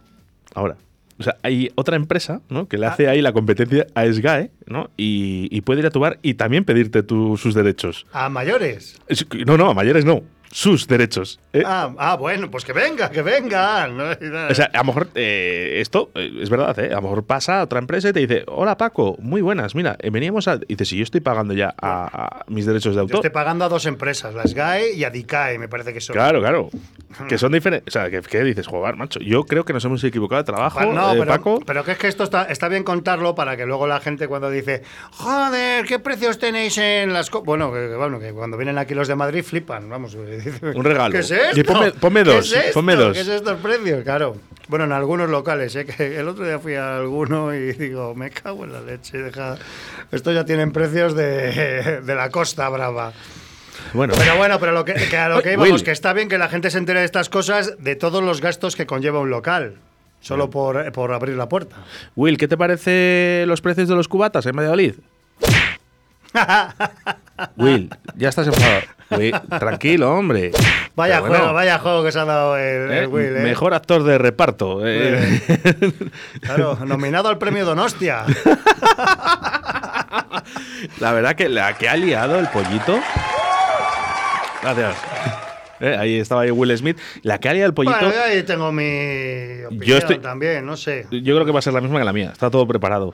ahora. 0.56 0.78
O 1.24 1.26
sea, 1.26 1.38
hay 1.42 1.72
otra 1.76 1.96
empresa 1.96 2.42
¿no? 2.50 2.68
que 2.68 2.78
le 2.78 2.86
hace 2.86 3.08
ahí 3.08 3.22
la 3.22 3.32
competencia 3.32 3.88
a 3.96 4.06
SGAE 4.06 4.52
¿no? 4.68 4.90
y, 4.98 5.48
y 5.52 5.62
puede 5.62 5.80
ir 5.80 5.86
a 5.86 5.90
tu 5.90 6.02
bar 6.02 6.20
y 6.22 6.34
también 6.34 6.66
pedirte 6.66 7.02
tu- 7.02 7.38
sus 7.38 7.54
derechos. 7.56 8.06
¿A 8.12 8.28
mayores? 8.30 9.00
Es- 9.08 9.26
No, 9.46 9.58
no, 9.58 9.70
a 9.70 9.74
mayores 9.74 10.04
no. 10.04 10.22
Sus 10.56 10.86
derechos. 10.88 11.40
¿eh? 11.52 11.64
Ah, 11.66 11.92
ah, 11.98 12.16
bueno, 12.16 12.52
pues 12.52 12.64
que 12.64 12.74
venga, 12.74 13.10
que 13.10 13.24
venga. 13.24 13.88
No, 13.88 14.04
O 14.50 14.54
sea, 14.54 14.70
a 14.72 14.78
lo 14.78 14.84
mejor 14.84 15.08
eh, 15.16 15.80
esto 15.82 16.12
eh, 16.14 16.32
es 16.42 16.50
verdad, 16.52 16.78
¿eh? 16.78 16.92
A 16.92 16.98
lo 16.98 17.02
mejor 17.02 17.26
pasa 17.26 17.60
a 17.60 17.64
otra 17.64 17.80
empresa 17.80 18.10
y 18.10 18.14
te 18.14 18.20
dice, 18.20 18.44
hola 18.48 18.78
Paco, 18.78 19.16
muy 19.20 19.42
buenas, 19.42 19.74
mira, 19.74 19.98
eh, 20.00 20.12
veníamos 20.12 20.48
a... 20.48 20.60
Y 20.68 20.76
dice, 20.76 20.86
si 20.86 20.98
yo 20.98 21.04
estoy 21.04 21.22
pagando 21.22 21.56
ya 21.56 21.74
a, 21.82 22.42
a 22.42 22.46
mis 22.50 22.68
derechos 22.68 22.92
de 22.94 22.98
yo 22.98 23.02
autor. 23.02 23.16
estoy 23.18 23.32
pagando 23.32 23.66
a 23.66 23.70
dos 23.70 23.88
empresas, 23.88 24.36
las 24.36 24.54
GAE 24.54 24.94
y 24.94 25.04
a 25.06 25.10
DICAE, 25.10 25.58
me 25.58 25.68
parece 25.68 25.92
que 25.92 26.00
son. 26.02 26.14
Claro, 26.14 26.40
claro. 26.40 26.70
Que 27.30 27.38
son 27.38 27.52
diferentes. 27.52 27.88
O 27.88 27.92
sea, 27.92 28.10
que, 28.10 28.22
que 28.22 28.44
dices, 28.44 28.66
joder, 28.66 28.96
macho. 28.96 29.20
Yo 29.20 29.44
creo 29.46 29.66
que 29.66 29.72
nos 29.74 29.86
hemos 29.86 30.04
equivocado 30.04 30.42
de 30.42 30.46
trabajo, 30.48 30.80
Bueno, 30.80 30.94
no, 30.94 31.14
eh, 31.14 31.18
pero, 31.20 31.32
Paco. 31.32 31.60
pero 31.66 31.84
que 31.84 31.92
es 31.92 31.98
que 32.00 32.08
esto 32.08 32.24
está, 32.24 32.46
está 32.46 32.68
bien 32.70 32.84
contarlo 32.84 33.36
para 33.36 33.56
que 33.56 33.68
luego 33.68 33.86
la 33.86 34.00
gente 34.00 34.28
cuando 34.28 34.50
dice, 34.50 34.82
joder, 35.12 35.86
¿qué 35.86 36.00
precios 36.00 36.40
tenéis 36.40 36.78
en 36.80 37.14
las... 37.14 37.30
co-?" 37.30 37.44
Bueno, 37.44 37.72
que, 37.72 37.88
que 37.90 37.96
bueno, 37.96 38.20
que 38.20 38.34
cuando 38.34 38.58
vienen 38.58 38.80
aquí 38.80 38.96
los 38.96 39.08
de 39.08 39.16
Madrid 39.16 39.44
flipan, 39.44 39.88
vamos. 39.90 40.16
Un 40.76 40.84
regalo. 40.84 41.12
¿Qué 41.12 41.20
es 41.20 41.32
esto? 41.32 41.60
Y 41.60 41.64
ponme- 41.64 41.94
ponme 41.94 42.24
¿Qué 42.24 42.30
dos, 42.30 42.52
es 42.52 42.58
esto? 42.66 42.74
ponme 42.74 42.96
dos. 42.96 43.14
¿Qué 43.14 43.22
es 43.22 43.28
estos 43.28 43.60
precios? 43.60 44.04
Claro. 44.04 44.36
Bueno, 44.68 44.86
en 44.86 44.92
algunos 44.94 45.30
locales, 45.30 45.76
¿eh? 45.76 45.86
que 45.98 46.18
el 46.20 46.28
otro 46.28 46.46
día 46.46 46.60
fui 46.60 46.76
a 46.76 46.96
alguno 46.98 47.54
y 47.54 47.74
digo, 47.74 48.16
me 48.16 48.30
cago 48.32 48.64
en 48.64 48.74
la 48.74 48.82
leche, 48.82 49.18
deja... 49.18 49.58
Estos 50.12 50.34
ya 50.34 50.46
tienen 50.46 50.72
precios 50.72 51.16
de, 51.16 52.02
de 52.06 52.16
la 52.16 52.30
Costa 52.30 52.70
Brava. 52.70 53.12
Bueno, 53.94 54.14
Pero 54.18 54.38
bueno, 54.38 54.60
pero 54.60 54.72
lo 54.72 54.86
que, 54.86 54.94
que 54.94 55.18
a 55.18 55.28
lo 55.30 55.42
que 55.42 55.54
íbamos, 55.54 55.70
Will. 55.72 55.84
que 55.84 55.92
está 55.92 56.14
bien 56.14 56.30
que 56.30 56.38
la 56.38 56.48
gente 56.48 56.70
se 56.70 56.78
entere 56.78 57.00
de 57.00 57.06
estas 57.06 57.28
cosas, 57.30 57.76
de 57.80 57.96
todos 57.96 58.24
los 58.24 58.40
gastos 58.40 58.76
que 58.76 58.86
conlleva 58.86 59.20
un 59.20 59.30
local, 59.30 59.76
solo 60.22 60.50
por, 60.50 60.92
por 60.94 61.12
abrir 61.12 61.36
la 61.36 61.50
puerta. 61.50 61.76
Will, 62.16 62.38
¿qué 62.38 62.48
te 62.48 62.56
parece 62.56 63.44
los 63.48 63.62
precios 63.62 63.90
de 63.90 63.96
los 63.96 64.08
cubatas 64.08 64.46
en 64.46 64.56
Valladolid? 64.56 64.94
Will, 67.58 67.90
ya 68.16 68.30
estás 68.30 68.48
enfadado. 68.48 68.82
Tranquilo, 69.60 70.14
hombre. 70.16 70.52
Vaya 70.96 71.20
bueno, 71.22 71.36
juego, 71.38 71.54
vaya 71.54 71.80
juego 71.80 72.04
que 72.04 72.12
se 72.12 72.20
ha 72.20 72.26
dado 72.26 72.58
el, 72.58 72.92
¿eh? 72.92 73.00
el 73.00 73.08
Will, 73.08 73.36
¿eh? 73.38 73.42
Mejor 73.42 73.74
actor 73.74 74.04
de 74.04 74.18
reparto. 74.18 74.82
eh. 74.86 75.42
Claro, 76.42 76.78
nominado 76.86 77.30
al 77.30 77.38
premio 77.38 77.66
Donostia. 77.66 78.26
La 81.00 81.14
verdad 81.14 81.36
que 81.36 81.50
la 81.50 81.74
que 81.78 81.88
ha 81.90 81.96
liado 81.96 82.40
el 82.40 82.48
pollito. 82.48 83.00
Gracias. 84.62 84.96
Eh, 85.80 85.96
ahí 86.00 86.20
estaba 86.20 86.42
ahí 86.42 86.52
Will 86.52 86.78
Smith. 86.78 86.98
La 87.24 87.40
que 87.40 87.50
ha 87.50 87.54
liado 87.54 87.68
el 87.68 87.74
pollito. 87.74 87.98
Bueno, 87.98 88.14
yo 88.14 88.24
ahí 88.24 88.44
tengo 88.44 88.72
mi 88.72 89.64
opinión 89.66 89.86
Yo 89.86 89.98
estoy- 89.98 90.20
también, 90.20 90.66
no 90.66 90.78
sé. 90.78 91.08
Yo 91.12 91.34
creo 91.36 91.46
que 91.46 91.52
va 91.52 91.60
a 91.60 91.62
ser 91.62 91.74
la 91.74 91.82
misma 91.82 92.00
que 92.00 92.06
la 92.06 92.14
mía. 92.14 92.30
Está 92.32 92.50
todo 92.50 92.68
preparado. 92.68 93.14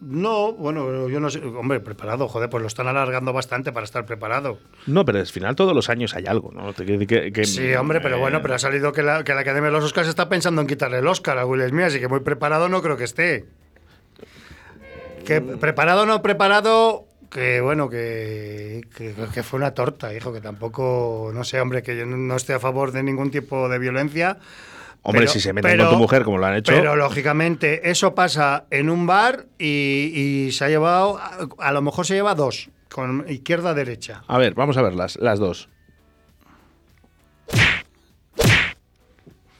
No, 0.00 0.52
bueno, 0.54 1.08
yo 1.10 1.20
no 1.20 1.28
sé. 1.28 1.40
Hombre, 1.44 1.78
preparado, 1.80 2.26
joder, 2.26 2.48
pues 2.48 2.62
lo 2.62 2.66
están 2.68 2.86
alargando 2.88 3.34
bastante 3.34 3.70
para 3.70 3.84
estar 3.84 4.06
preparado. 4.06 4.58
No, 4.86 5.04
pero 5.04 5.18
al 5.18 5.26
final 5.26 5.54
todos 5.56 5.74
los 5.74 5.90
años 5.90 6.14
hay 6.16 6.24
algo, 6.26 6.50
¿no? 6.52 6.72
Que- 6.72 7.30
que- 7.32 7.44
Sí, 7.44 7.74
hombre, 7.74 8.00
pero 8.00 8.16
eh, 8.16 8.18
bueno, 8.20 8.40
pero 8.40 8.54
ha 8.54 8.58
salido 8.58 8.92
que 8.92 9.02
la, 9.02 9.24
que 9.24 9.34
la 9.34 9.40
Academia 9.40 9.66
de 9.68 9.72
los 9.72 9.84
Oscars 9.84 10.08
está 10.08 10.28
pensando 10.30 10.62
en 10.62 10.66
quitarle 10.66 10.98
el 11.00 11.06
Oscar 11.06 11.36
a 11.38 11.44
Will 11.44 11.68
Smith, 11.68 11.84
así 11.84 12.00
que 12.00 12.08
muy 12.08 12.20
preparado 12.20 12.68
no 12.70 12.80
creo 12.80 12.96
que 12.96 13.04
esté. 13.04 13.44
Que 15.26 15.40
preparado 15.42 16.02
o 16.02 16.06
no 16.06 16.22
preparado, 16.22 17.06
que 17.30 17.60
bueno, 17.60 17.90
que, 17.90 18.80
que, 18.96 19.14
que 19.34 19.42
fue 19.42 19.58
una 19.58 19.72
torta, 19.74 20.14
hijo, 20.14 20.32
que 20.32 20.40
tampoco, 20.40 21.30
no 21.34 21.44
sé, 21.44 21.60
hombre, 21.60 21.82
que 21.82 21.96
yo 21.96 22.06
no- 22.06 22.16
no 22.16 22.36
esté 22.36 22.54
a 22.54 22.58
favor 22.58 22.90
de 22.92 23.02
ningún 23.02 23.30
tipo 23.30 23.68
de 23.68 23.78
violencia. 23.78 24.38
Hombre, 25.02 25.22
pero- 25.22 25.32
si 25.32 25.40
se 25.40 25.52
meten 25.52 25.70
pero- 25.70 25.84
con 25.84 25.94
tu 25.94 25.98
mujer 25.98 26.24
como 26.24 26.38
lo 26.38 26.46
han 26.46 26.56
hecho. 26.56 26.72
Pero 26.72 26.94
lógicamente, 26.96 27.90
eso 27.90 28.14
pasa 28.14 28.64
en 28.70 28.90
un 28.90 29.06
bar 29.06 29.46
y, 29.58 30.46
y 30.46 30.52
se 30.52 30.64
ha 30.64 30.68
llevado, 30.68 31.18
a, 31.18 31.48
a 31.58 31.72
lo 31.72 31.80
mejor 31.82 32.06
se 32.06 32.14
lleva 32.14 32.34
dos, 32.34 32.68
con 32.90 33.24
izquierda 33.28 33.72
derecha. 33.74 34.22
A 34.28 34.36
ver, 34.38 34.54
vamos 34.54 34.76
a 34.76 34.82
ver 34.82 34.94
las, 34.94 35.16
las 35.16 35.38
dos. 35.38 35.68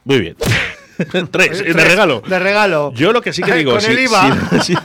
Muy 0.05 0.21
bien. 0.21 0.37
Tres, 1.31 1.65
de 1.65 1.73
regalo. 1.73 2.21
De 2.21 2.39
regalo. 2.39 2.93
Yo 2.95 3.13
lo 3.13 3.23
que 3.23 3.33
sí 3.33 3.43
que 3.43 3.55
digo, 3.55 3.73
Con 3.75 3.85
el 3.85 3.99
IVA. 4.01 4.37
si- 4.61 4.75
si- 4.75 4.81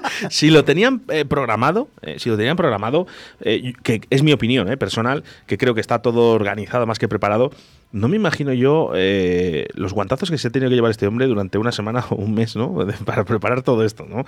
si 0.30 0.50
lo 0.50 0.64
tenían 0.64 1.02
eh, 1.08 1.24
programado, 1.24 1.88
eh, 2.02 2.18
si 2.18 2.28
lo 2.28 2.36
tenían 2.36 2.56
programado, 2.56 3.06
eh, 3.40 3.72
que 3.82 4.02
es 4.10 4.22
mi 4.22 4.32
opinión 4.32 4.70
eh, 4.70 4.76
personal, 4.76 5.24
que 5.46 5.58
creo 5.58 5.74
que 5.74 5.80
está 5.80 6.00
todo 6.00 6.32
organizado 6.32 6.86
más 6.86 6.98
que 6.98 7.08
preparado, 7.08 7.50
no 7.92 8.08
me 8.08 8.16
imagino 8.16 8.52
yo 8.52 8.92
eh, 8.94 9.68
los 9.74 9.92
guantazos 9.92 10.30
que 10.30 10.38
se 10.38 10.48
ha 10.48 10.50
tenido 10.50 10.68
que 10.70 10.74
llevar 10.76 10.90
este 10.90 11.06
hombre 11.06 11.26
durante 11.26 11.58
una 11.58 11.72
semana 11.72 12.04
o 12.10 12.16
un 12.16 12.34
mes, 12.34 12.56
¿no? 12.56 12.76
Para 13.04 13.24
preparar 13.24 13.62
todo 13.62 13.84
esto, 13.84 14.06
¿no? 14.08 14.24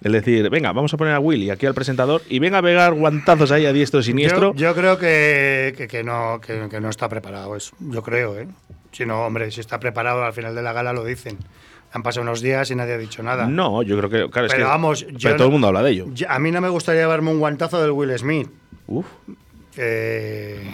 Es 0.00 0.12
decir, 0.12 0.48
venga, 0.48 0.72
vamos 0.72 0.94
a 0.94 0.96
poner 0.96 1.14
a 1.14 1.18
Willy 1.18 1.50
aquí 1.50 1.66
al 1.66 1.74
presentador 1.74 2.22
y 2.28 2.38
venga 2.38 2.58
a 2.58 2.62
pegar 2.62 2.94
guantazos 2.94 3.50
ahí 3.50 3.66
a 3.66 3.72
diestro 3.72 3.98
y 3.98 4.04
siniestro. 4.04 4.54
Yo, 4.54 4.68
yo 4.68 4.74
creo 4.74 4.96
que, 4.96 5.74
que, 5.76 5.88
que 5.88 6.04
no, 6.04 6.40
que, 6.40 6.68
que 6.70 6.80
no 6.80 6.88
está 6.88 7.08
preparado 7.08 7.56
eso. 7.56 7.74
Yo 7.80 8.02
creo, 8.02 8.38
¿eh? 8.38 8.46
Si 8.92 9.04
no, 9.04 9.26
hombre, 9.26 9.50
si 9.50 9.60
está 9.60 9.80
preparado 9.80 10.22
al 10.22 10.32
final 10.32 10.54
de 10.54 10.62
la 10.62 10.72
gala 10.72 10.92
lo 10.92 11.04
dicen. 11.04 11.38
Han 11.92 12.02
pasado 12.02 12.22
unos 12.22 12.42
días 12.42 12.70
y 12.70 12.74
nadie 12.74 12.94
ha 12.94 12.98
dicho 12.98 13.22
nada. 13.22 13.46
No, 13.46 13.82
yo 13.82 13.96
creo 13.98 14.10
que, 14.10 14.30
claro, 14.30 14.46
es 14.46 14.52
Pero 14.52 14.64
que- 14.66 14.70
vamos, 14.70 15.04
pero 15.04 15.18
yo 15.18 15.30
todo 15.30 15.38
no- 15.38 15.44
el 15.46 15.50
mundo 15.52 15.68
habla 15.68 15.82
de 15.82 15.90
ello. 15.92 16.06
Yo- 16.12 16.30
A 16.30 16.38
mí 16.38 16.50
no 16.50 16.60
me 16.60 16.68
gustaría 16.68 17.00
llevarme 17.02 17.30
un 17.30 17.38
guantazo 17.38 17.80
del 17.80 17.92
Will 17.92 18.16
Smith. 18.18 18.48
Uf. 18.86 19.06
Eh, 19.76 20.70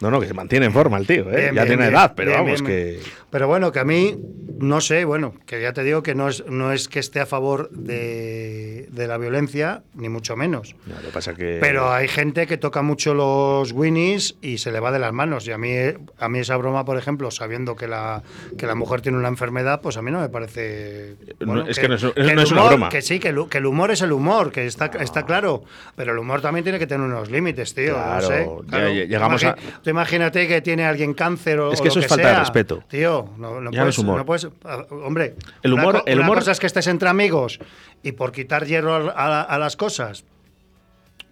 No, 0.00 0.10
no, 0.10 0.18
que 0.18 0.26
se 0.26 0.32
mantiene 0.34 0.64
en 0.66 0.72
forma 0.72 0.96
el 0.96 1.06
tío, 1.06 1.30
¿eh? 1.30 1.36
Bien, 1.36 1.46
ya 1.54 1.64
bien, 1.64 1.66
tiene 1.66 1.82
bien, 1.84 1.94
edad, 1.94 2.12
pero 2.16 2.32
vamos, 2.32 2.62
que. 2.62 3.00
Pero 3.30 3.46
bueno, 3.46 3.70
que 3.72 3.78
a 3.78 3.84
mí, 3.84 4.18
no 4.58 4.80
sé, 4.80 5.04
bueno, 5.04 5.34
que 5.46 5.60
ya 5.62 5.72
te 5.72 5.84
digo 5.84 6.02
que 6.02 6.14
no 6.14 6.28
es, 6.28 6.44
no 6.46 6.72
es 6.72 6.88
que 6.88 6.98
esté 6.98 7.20
a 7.20 7.26
favor 7.26 7.70
de, 7.70 8.88
de 8.90 9.06
la 9.06 9.18
violencia, 9.18 9.82
ni 9.94 10.08
mucho 10.08 10.36
menos. 10.36 10.74
No, 10.86 10.96
lo 10.96 11.00
que 11.02 11.08
pasa 11.12 11.34
que. 11.34 11.58
Pero 11.60 11.92
hay 11.92 12.08
gente 12.08 12.46
que 12.46 12.56
toca 12.56 12.82
mucho 12.82 13.14
los 13.14 13.72
Winnies 13.72 14.36
y 14.42 14.58
se 14.58 14.72
le 14.72 14.80
va 14.80 14.90
de 14.90 14.98
las 14.98 15.12
manos. 15.12 15.46
Y 15.46 15.52
a 15.52 15.58
mí, 15.58 15.70
a 16.18 16.28
mí 16.28 16.38
esa 16.40 16.56
broma, 16.56 16.84
por 16.84 16.96
ejemplo, 16.98 17.30
sabiendo 17.30 17.76
que 17.76 17.86
la, 17.86 18.22
que 18.58 18.66
la 18.66 18.74
mujer 18.74 19.00
tiene 19.00 19.18
una 19.18 19.28
enfermedad, 19.28 19.80
pues 19.80 19.96
a 19.96 20.02
mí 20.02 20.10
no 20.10 20.20
me 20.20 20.28
parece. 20.28 21.14
No, 21.40 21.66
es 21.66 21.78
que 21.78 21.88
no 21.88 21.94
es- 21.94 22.02
no 22.02 22.42
es 22.42 22.50
una 22.52 22.62
humor- 22.62 22.68
broma. 22.70 22.88
Que 22.88 23.02
sí, 23.02 23.20
que 23.20 23.28
el, 23.28 23.48
que 23.48 23.58
el 23.58 23.66
humor 23.66 23.90
es 23.92 24.02
el 24.02 24.12
humor, 24.12 24.50
que 24.50 24.66
está, 24.66 24.86
está 24.86 25.24
claro. 25.24 25.62
Pero 25.96 26.12
el 26.12 26.18
humor 26.18 26.40
también 26.40 26.64
tiene 26.64 26.78
que 26.78 26.86
tener 26.86 27.06
unos 27.06 27.30
límites, 27.30 27.74
tío. 27.74 27.94
Claro, 27.94 28.14
no 28.22 28.26
sé. 28.26 28.48
Claro. 28.68 28.88
ya 28.88 29.04
llegamos 29.04 29.40
Tú 29.40 29.46
a- 29.48 29.56
Tú 29.82 29.90
imagínate 29.90 30.48
que 30.48 30.60
tiene 30.60 30.84
alguien 30.84 31.14
cáncer 31.14 31.60
o 31.60 31.72
Es 31.72 31.80
o 31.80 31.82
que 31.82 31.88
lo 31.88 31.92
eso 31.92 32.00
es 32.00 32.06
falta 32.08 32.28
de 32.32 32.38
respeto. 32.40 32.82
Tío, 32.88 33.19
no, 33.36 33.60
no 33.60 33.70
puedes, 33.70 34.02
no 34.02 34.24
puedes- 34.26 34.48
ah, 34.64 34.84
hombre, 34.90 35.34
El 35.62 35.72
humor- 35.74 36.02
el 36.06 36.18
una 36.18 36.26
humor- 36.28 36.38
cosa 36.38 36.52
es 36.52 36.60
que 36.60 36.66
estés 36.66 36.86
entre 36.86 37.08
amigos 37.08 37.58
y 38.02 38.12
por 38.12 38.32
quitar 38.32 38.64
hierro 38.66 39.10
a, 39.10 39.12
a- 39.12 39.42
a 39.42 39.58
las 39.58 39.76
cosas 39.76 40.24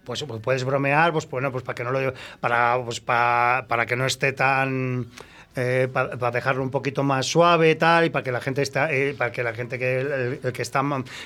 pues, 0.05 0.23
pues 0.23 0.41
puedes 0.41 0.63
bromear, 0.63 1.11
pues 1.11 1.29
bueno, 1.29 1.51
pues 1.51 1.63
para 1.63 1.75
que 1.75 1.83
no 1.83 1.91
lo 1.91 2.13
para 2.39 2.79
pues 2.83 2.99
pa- 2.99 3.65
para 3.67 3.85
que 3.85 3.95
no 3.95 4.05
esté 4.05 4.33
tan 4.33 5.07
eh, 5.55 5.87
pa- 5.91 6.11
para, 6.11 6.31
dejarlo 6.31 6.63
un 6.63 6.69
poquito 6.71 7.03
más 7.03 7.25
suave 7.25 7.75
tal 7.75 8.05
y 8.05 8.09
para 8.09 8.23
que 8.23 8.31
la 8.31 8.39
gente 8.39 8.61
está 8.61 8.91
eh, 8.93 9.13
para 9.17 9.31
que 9.31 9.43
la 9.43 9.53
gente 9.53 9.77
que 9.77 9.99
el, 9.99 10.39
el 10.43 10.53
que 10.53 10.61
está 10.61 10.81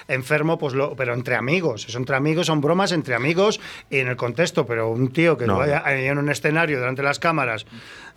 enfermo 0.08 0.58
pues 0.58 0.74
lo 0.74 0.96
pero 0.96 1.14
entre 1.14 1.36
amigos 1.36 1.86
eso 1.88 1.98
entre 1.98 2.16
amigos 2.16 2.48
son 2.48 2.60
bromas 2.62 2.92
entre 2.94 3.16
amigos 3.16 3.60
y 3.90 4.00
en 4.00 4.08
el 4.08 4.16
contexto 4.16 4.66
pero 4.66 4.90
un 4.90 5.12
tío 5.14 5.38
que 5.38 5.46
No. 5.46 5.58
vaya 5.58 5.84
en 5.88 6.18
un 6.18 6.30
escenario 6.30 6.80
delante 6.80 7.02
de 7.04 7.08
las 7.08 7.20
cámaras 7.20 7.66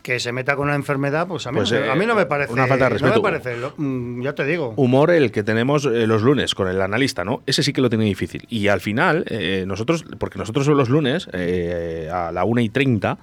que 0.06 0.20
se 0.20 0.30
meta 0.30 0.54
con 0.54 0.68
una 0.68 0.76
enfermedad, 0.76 1.26
pues 1.26 1.48
a 1.48 1.50
mí, 1.50 1.56
Pues, 1.56 1.72
no- 1.72 1.78
eh, 1.78 1.90
a 1.90 1.96
mí 1.96 2.06
no 2.06 2.14
me 2.14 2.26
parece. 2.26 2.52
una 2.52 2.68
falta 2.68 2.84
de 2.84 2.90
No 2.90 2.94
respeto. 2.94 3.16
me 3.16 3.22
parece, 3.22 3.56
lo- 3.56 3.74
mm, 3.76 4.22
ya 4.22 4.34
te 4.36 4.44
digo. 4.44 4.72
humor 4.76 5.10
el 5.10 5.32
que 5.32 5.42
tenemos 5.42 5.84
eh, 5.84 6.06
los 6.06 6.22
lunes 6.22 6.54
con 6.54 6.68
el 6.68 6.80
analista, 6.80 7.24
¿no? 7.24 7.42
Ese 7.44 7.64
sí 7.64 7.72
que 7.72 7.80
lo 7.80 7.88
tiene 7.88 8.04
difícil. 8.04 8.46
Y 8.48 8.68
al 8.68 8.80
final, 8.80 9.24
eh, 9.28 9.64
nosotros, 9.66 10.04
porque 10.20 10.38
nosotros 10.38 10.68
los 10.68 10.88
lunes, 10.90 11.28
eh, 11.32 12.08
a 12.12 12.30
la 12.30 12.44
1 12.44 12.60
y 12.60 12.68
30 12.68 13.18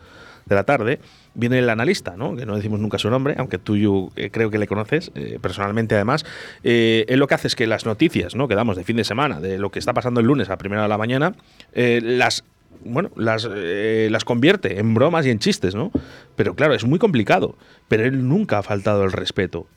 de 0.45 0.55
la 0.55 0.65
tarde, 0.65 0.99
viene 1.35 1.57
el 1.59 1.69
analista, 1.69 2.15
¿no? 2.17 2.35
Que 2.35 2.45
no 2.45 2.57
decimos 2.57 2.81
nunca 2.81 2.97
su 2.99 3.09
nombre, 3.09 3.35
aunque 3.37 3.57
tú 3.59 3.77
yo, 3.77 4.09
eh, 4.17 4.29
creo 4.29 4.51
que 4.51 4.57
le 4.57 4.67
conoces 4.67 5.09
eh, 5.15 5.39
personalmente 5.41 5.95
además. 5.95 6.25
Eh, 6.65 7.05
él 7.07 7.17
lo 7.17 7.27
que 7.27 7.35
hace 7.35 7.47
es 7.47 7.55
que 7.55 7.65
las 7.65 7.85
noticias, 7.85 8.35
¿no? 8.35 8.49
Que 8.49 8.55
damos 8.55 8.75
de 8.75 8.83
fin 8.83 8.97
de 8.97 9.05
semana, 9.05 9.39
de 9.39 9.57
lo 9.57 9.69
que 9.71 9.79
está 9.79 9.93
pasando 9.93 10.19
el 10.19 10.25
lunes 10.27 10.49
a 10.49 10.57
primera 10.57 10.81
de 10.83 10.89
la 10.89 10.97
mañana, 10.97 11.33
las 11.73 12.43
bueno, 12.83 13.11
las, 13.15 13.47
eh, 13.51 14.07
las 14.11 14.25
convierte 14.25 14.79
en 14.79 14.93
bromas 14.93 15.25
y 15.25 15.29
en 15.29 15.39
chistes, 15.39 15.75
¿no? 15.75 15.91
Pero 16.35 16.55
claro, 16.55 16.73
es 16.73 16.85
muy 16.85 16.99
complicado. 16.99 17.55
Pero 17.87 18.05
él 18.05 18.27
nunca 18.27 18.59
ha 18.59 18.63
faltado 18.63 19.03
el 19.03 19.11
respeto. 19.11 19.67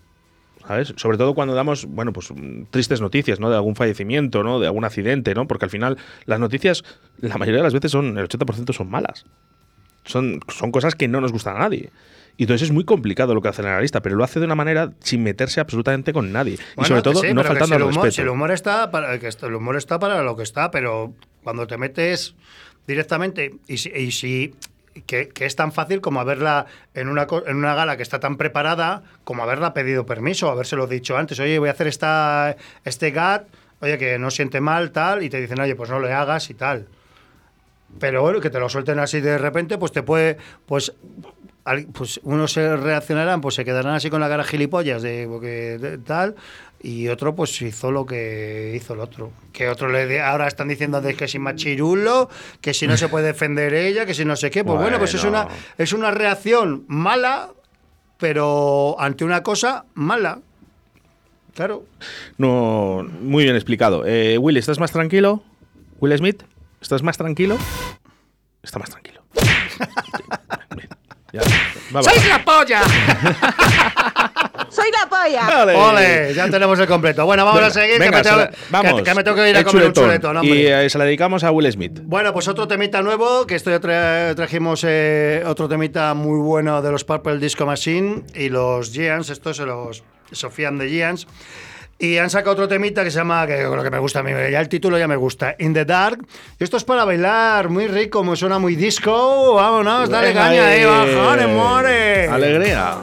¿sabes? 0.66 0.94
Sobre 0.96 1.16
todo 1.16 1.34
cuando 1.34 1.54
damos, 1.54 1.86
bueno, 1.86 2.12
pues 2.12 2.30
mm, 2.30 2.64
tristes 2.70 3.00
noticias, 3.00 3.40
¿no? 3.40 3.50
De 3.50 3.56
algún 3.56 3.76
fallecimiento, 3.76 4.42
¿no? 4.42 4.58
De 4.58 4.66
algún 4.66 4.84
accidente, 4.84 5.34
¿no? 5.34 5.46
Porque 5.46 5.64
al 5.64 5.70
final 5.70 5.96
las 6.24 6.40
noticias, 6.40 6.84
la 7.18 7.38
mayoría 7.38 7.58
de 7.58 7.64
las 7.64 7.74
veces 7.74 7.92
son, 7.92 8.18
el 8.18 8.28
80% 8.28 8.72
son 8.72 8.90
malas. 8.90 9.26
Son, 10.04 10.40
son 10.48 10.72
cosas 10.72 10.94
que 10.94 11.08
no 11.08 11.20
nos 11.20 11.32
gustan 11.32 11.56
a 11.56 11.60
nadie. 11.60 11.90
Y 12.36 12.44
entonces 12.44 12.68
es 12.68 12.72
muy 12.72 12.84
complicado 12.84 13.34
lo 13.34 13.40
que 13.40 13.48
hace 13.48 13.62
el 13.62 13.68
analista, 13.68 14.02
pero 14.02 14.16
lo 14.16 14.24
hace 14.24 14.40
de 14.40 14.46
una 14.46 14.54
manera 14.54 14.92
sin 15.00 15.22
meterse 15.22 15.60
absolutamente 15.60 16.12
con 16.12 16.32
nadie. 16.32 16.58
y 16.76 16.84
sobre 16.84 17.02
todo 17.02 17.20
sí, 17.20 17.32
no 17.32 17.42
faltando 17.42 17.66
si 17.66 17.74
el 17.74 17.82
humor, 17.82 17.94
respeto. 17.94 18.12
si 18.12 18.20
el 18.22 18.28
humor 18.28 18.50
está 18.50 18.90
para 18.90 19.14
el 19.14 19.54
humor 19.54 19.76
está 19.76 19.98
para 19.98 20.22
lo 20.22 20.36
que 20.36 20.42
está, 20.42 20.70
pero 20.70 21.14
cuando 21.42 21.66
te 21.66 21.78
metes 21.78 22.34
directamente 22.86 23.54
y 23.66 23.78
si, 23.78 23.90
y 23.90 24.10
si- 24.12 24.54
que, 25.06 25.30
es 25.40 25.56
tan 25.56 25.72
fácil 25.72 26.00
como 26.00 26.20
haberla 26.20 26.66
en 26.94 27.08
una 27.08 27.26
en 27.46 27.56
una 27.56 27.74
gala 27.74 27.96
que 27.98 28.02
está 28.02 28.18
tan 28.18 28.36
preparada 28.36 29.02
como 29.24 29.42
haberla 29.42 29.74
pedido 29.74 30.06
permiso, 30.06 30.48
habérselo 30.50 30.86
dicho 30.86 31.18
antes, 31.18 31.38
oye, 31.38 31.58
voy 31.58 31.68
a 31.68 31.72
hacer 31.72 31.86
esta 31.86 32.56
este 32.84 33.10
GAT, 33.10 33.46
oye, 33.80 33.98
que 33.98 34.18
no 34.18 34.30
siente 34.30 34.60
mal, 34.62 34.92
tal, 34.92 35.22
y 35.22 35.28
te 35.28 35.38
dicen, 35.40 35.60
oye, 35.60 35.74
pues 35.74 35.90
no 35.90 36.00
le 36.00 36.12
hagas 36.12 36.48
y 36.48 36.54
tal. 36.54 36.86
Pero 38.00 38.22
bueno, 38.22 38.40
que 38.40 38.50
te 38.50 38.58
lo 38.58 38.68
suelten 38.68 38.98
así 38.98 39.20
de 39.20 39.38
repente, 39.38 39.78
pues 39.78 39.92
te 39.92 40.02
puede, 40.02 40.36
pues, 40.66 40.92
pues 41.92 42.20
unos 42.22 42.52
se 42.52 42.76
reaccionarán, 42.76 43.40
pues 43.40 43.54
se 43.56 43.64
quedarán 43.64 43.94
así 43.94 44.08
con 44.10 44.20
la 44.20 44.28
cara 44.28 44.44
gilipollas 44.44 45.02
de, 45.02 45.26
porque 45.28 45.78
de- 45.78 45.98
tal, 45.98 46.36
y 46.82 47.08
otro 47.08 47.34
pues 47.34 47.60
hizo 47.62 47.90
lo 47.90 48.06
que 48.06 48.72
hizo 48.76 48.94
el 48.94 49.00
otro. 49.00 49.32
Que 49.52 49.68
otro 49.68 49.88
le 49.88 50.06
de- 50.06 50.20
ahora 50.20 50.46
están 50.46 50.68
diciendo 50.68 51.00
de 51.00 51.14
que 51.14 51.26
si 51.28 51.38
machirulo, 51.38 52.28
que 52.60 52.72
si 52.74 52.86
no 52.86 52.96
se 52.96 53.08
puede 53.08 53.26
defender 53.26 53.74
ella, 53.74 54.06
que 54.06 54.14
si 54.14 54.24
no 54.24 54.36
sé 54.36 54.50
qué. 54.50 54.62
Pues 54.64 54.78
bueno, 54.78 54.98
pues 54.98 55.14
es 55.14 55.24
una, 55.24 55.48
es 55.78 55.92
una 55.92 56.10
reacción 56.10 56.84
mala, 56.88 57.50
pero 58.18 58.96
ante 58.98 59.24
una 59.24 59.42
cosa 59.42 59.84
mala. 59.94 60.38
Claro. 61.54 61.84
No, 62.38 63.06
muy 63.22 63.44
bien 63.44 63.56
explicado. 63.56 64.04
Eh, 64.06 64.36
Will, 64.38 64.56
¿estás 64.58 64.78
más 64.78 64.92
tranquilo? 64.92 65.42
Will 66.00 66.16
Smith, 66.18 66.42
¿estás 66.80 67.02
más 67.02 67.16
tranquilo? 67.16 67.56
Está 68.62 68.78
más 68.78 68.90
tranquilo. 68.90 69.22
Bien, 70.76 70.88
ya, 71.32 71.40
va, 71.94 72.00
va. 72.00 72.02
¡Sois 72.02 72.28
la 72.28 72.44
polla! 72.44 72.80
¡Soy 74.70 74.90
la 74.90 75.08
polla! 75.08 75.62
¡Ole! 75.62 75.74
¡Ole! 75.74 76.34
Ya 76.34 76.48
tenemos 76.50 76.78
el 76.78 76.86
completo. 76.86 77.24
Bueno, 77.24 77.44
vamos 77.44 77.60
Venga, 77.60 77.68
a 77.68 77.70
seguir, 77.70 77.98
venga, 77.98 78.10
que, 78.10 78.16
me 78.16 78.22
tengo, 78.22 78.36
se 78.40 78.44
la- 78.44 78.50
vamos. 78.70 78.94
que- 78.94 79.02
que 79.04 79.14
me 79.14 79.24
tengo 79.24 79.36
que 79.36 79.50
ir 79.50 79.56
a 79.56 79.58
El 79.60 79.64
comer 79.64 79.86
un 79.86 79.92
chuletón. 79.92 80.44
Y 80.44 80.66
eh, 80.66 80.88
se 80.90 80.98
la 80.98 81.04
dedicamos 81.04 81.44
a 81.44 81.50
Will 81.50 81.70
Smith. 81.70 82.00
Bueno, 82.04 82.32
pues 82.32 82.48
otro 82.48 82.66
temita 82.68 83.02
nuevo, 83.02 83.46
que 83.46 83.54
esto 83.54 83.70
ya 83.70 83.80
tra- 83.80 84.34
trajimos 84.34 84.84
eh, 84.86 85.42
otro 85.46 85.68
temita 85.68 86.14
muy 86.14 86.38
bueno 86.40 86.82
de 86.82 86.90
los 86.92 87.04
Purple 87.04 87.38
Disco 87.38 87.66
Machine 87.66 88.24
y 88.34 88.48
los 88.48 88.90
Giants, 88.92 89.30
estos 89.30 89.56
son 89.56 89.68
los 89.68 90.02
Sofian 90.32 90.78
de 90.78 90.88
Giants. 90.88 91.26
Y 91.98 92.18
han 92.18 92.28
sacado 92.28 92.52
otro 92.52 92.68
temita 92.68 93.02
que 93.04 93.10
se 93.10 93.18
llama, 93.18 93.46
que 93.46 93.62
lo 93.62 93.82
que 93.82 93.90
me 93.90 93.98
gusta 93.98 94.20
a 94.20 94.22
mí, 94.22 94.30
ya 94.30 94.60
el 94.60 94.68
título 94.68 94.98
ya 94.98 95.08
me 95.08 95.16
gusta, 95.16 95.56
In 95.58 95.72
the 95.72 95.84
Dark. 95.84 96.26
Y 96.58 96.64
esto 96.64 96.76
es 96.76 96.84
para 96.84 97.04
bailar, 97.04 97.70
muy 97.70 97.86
rico, 97.86 98.22
muy 98.22 98.36
suena 98.36 98.58
muy 98.58 98.76
disco. 98.76 99.54
Vámonos, 99.54 100.10
dale 100.10 100.28
Venga, 100.28 100.42
caña 100.42 100.66
ahí, 100.66 100.82
eh, 100.82 100.86
bajones, 100.86 101.48
more. 101.48 102.28
Alegría. 102.28 102.98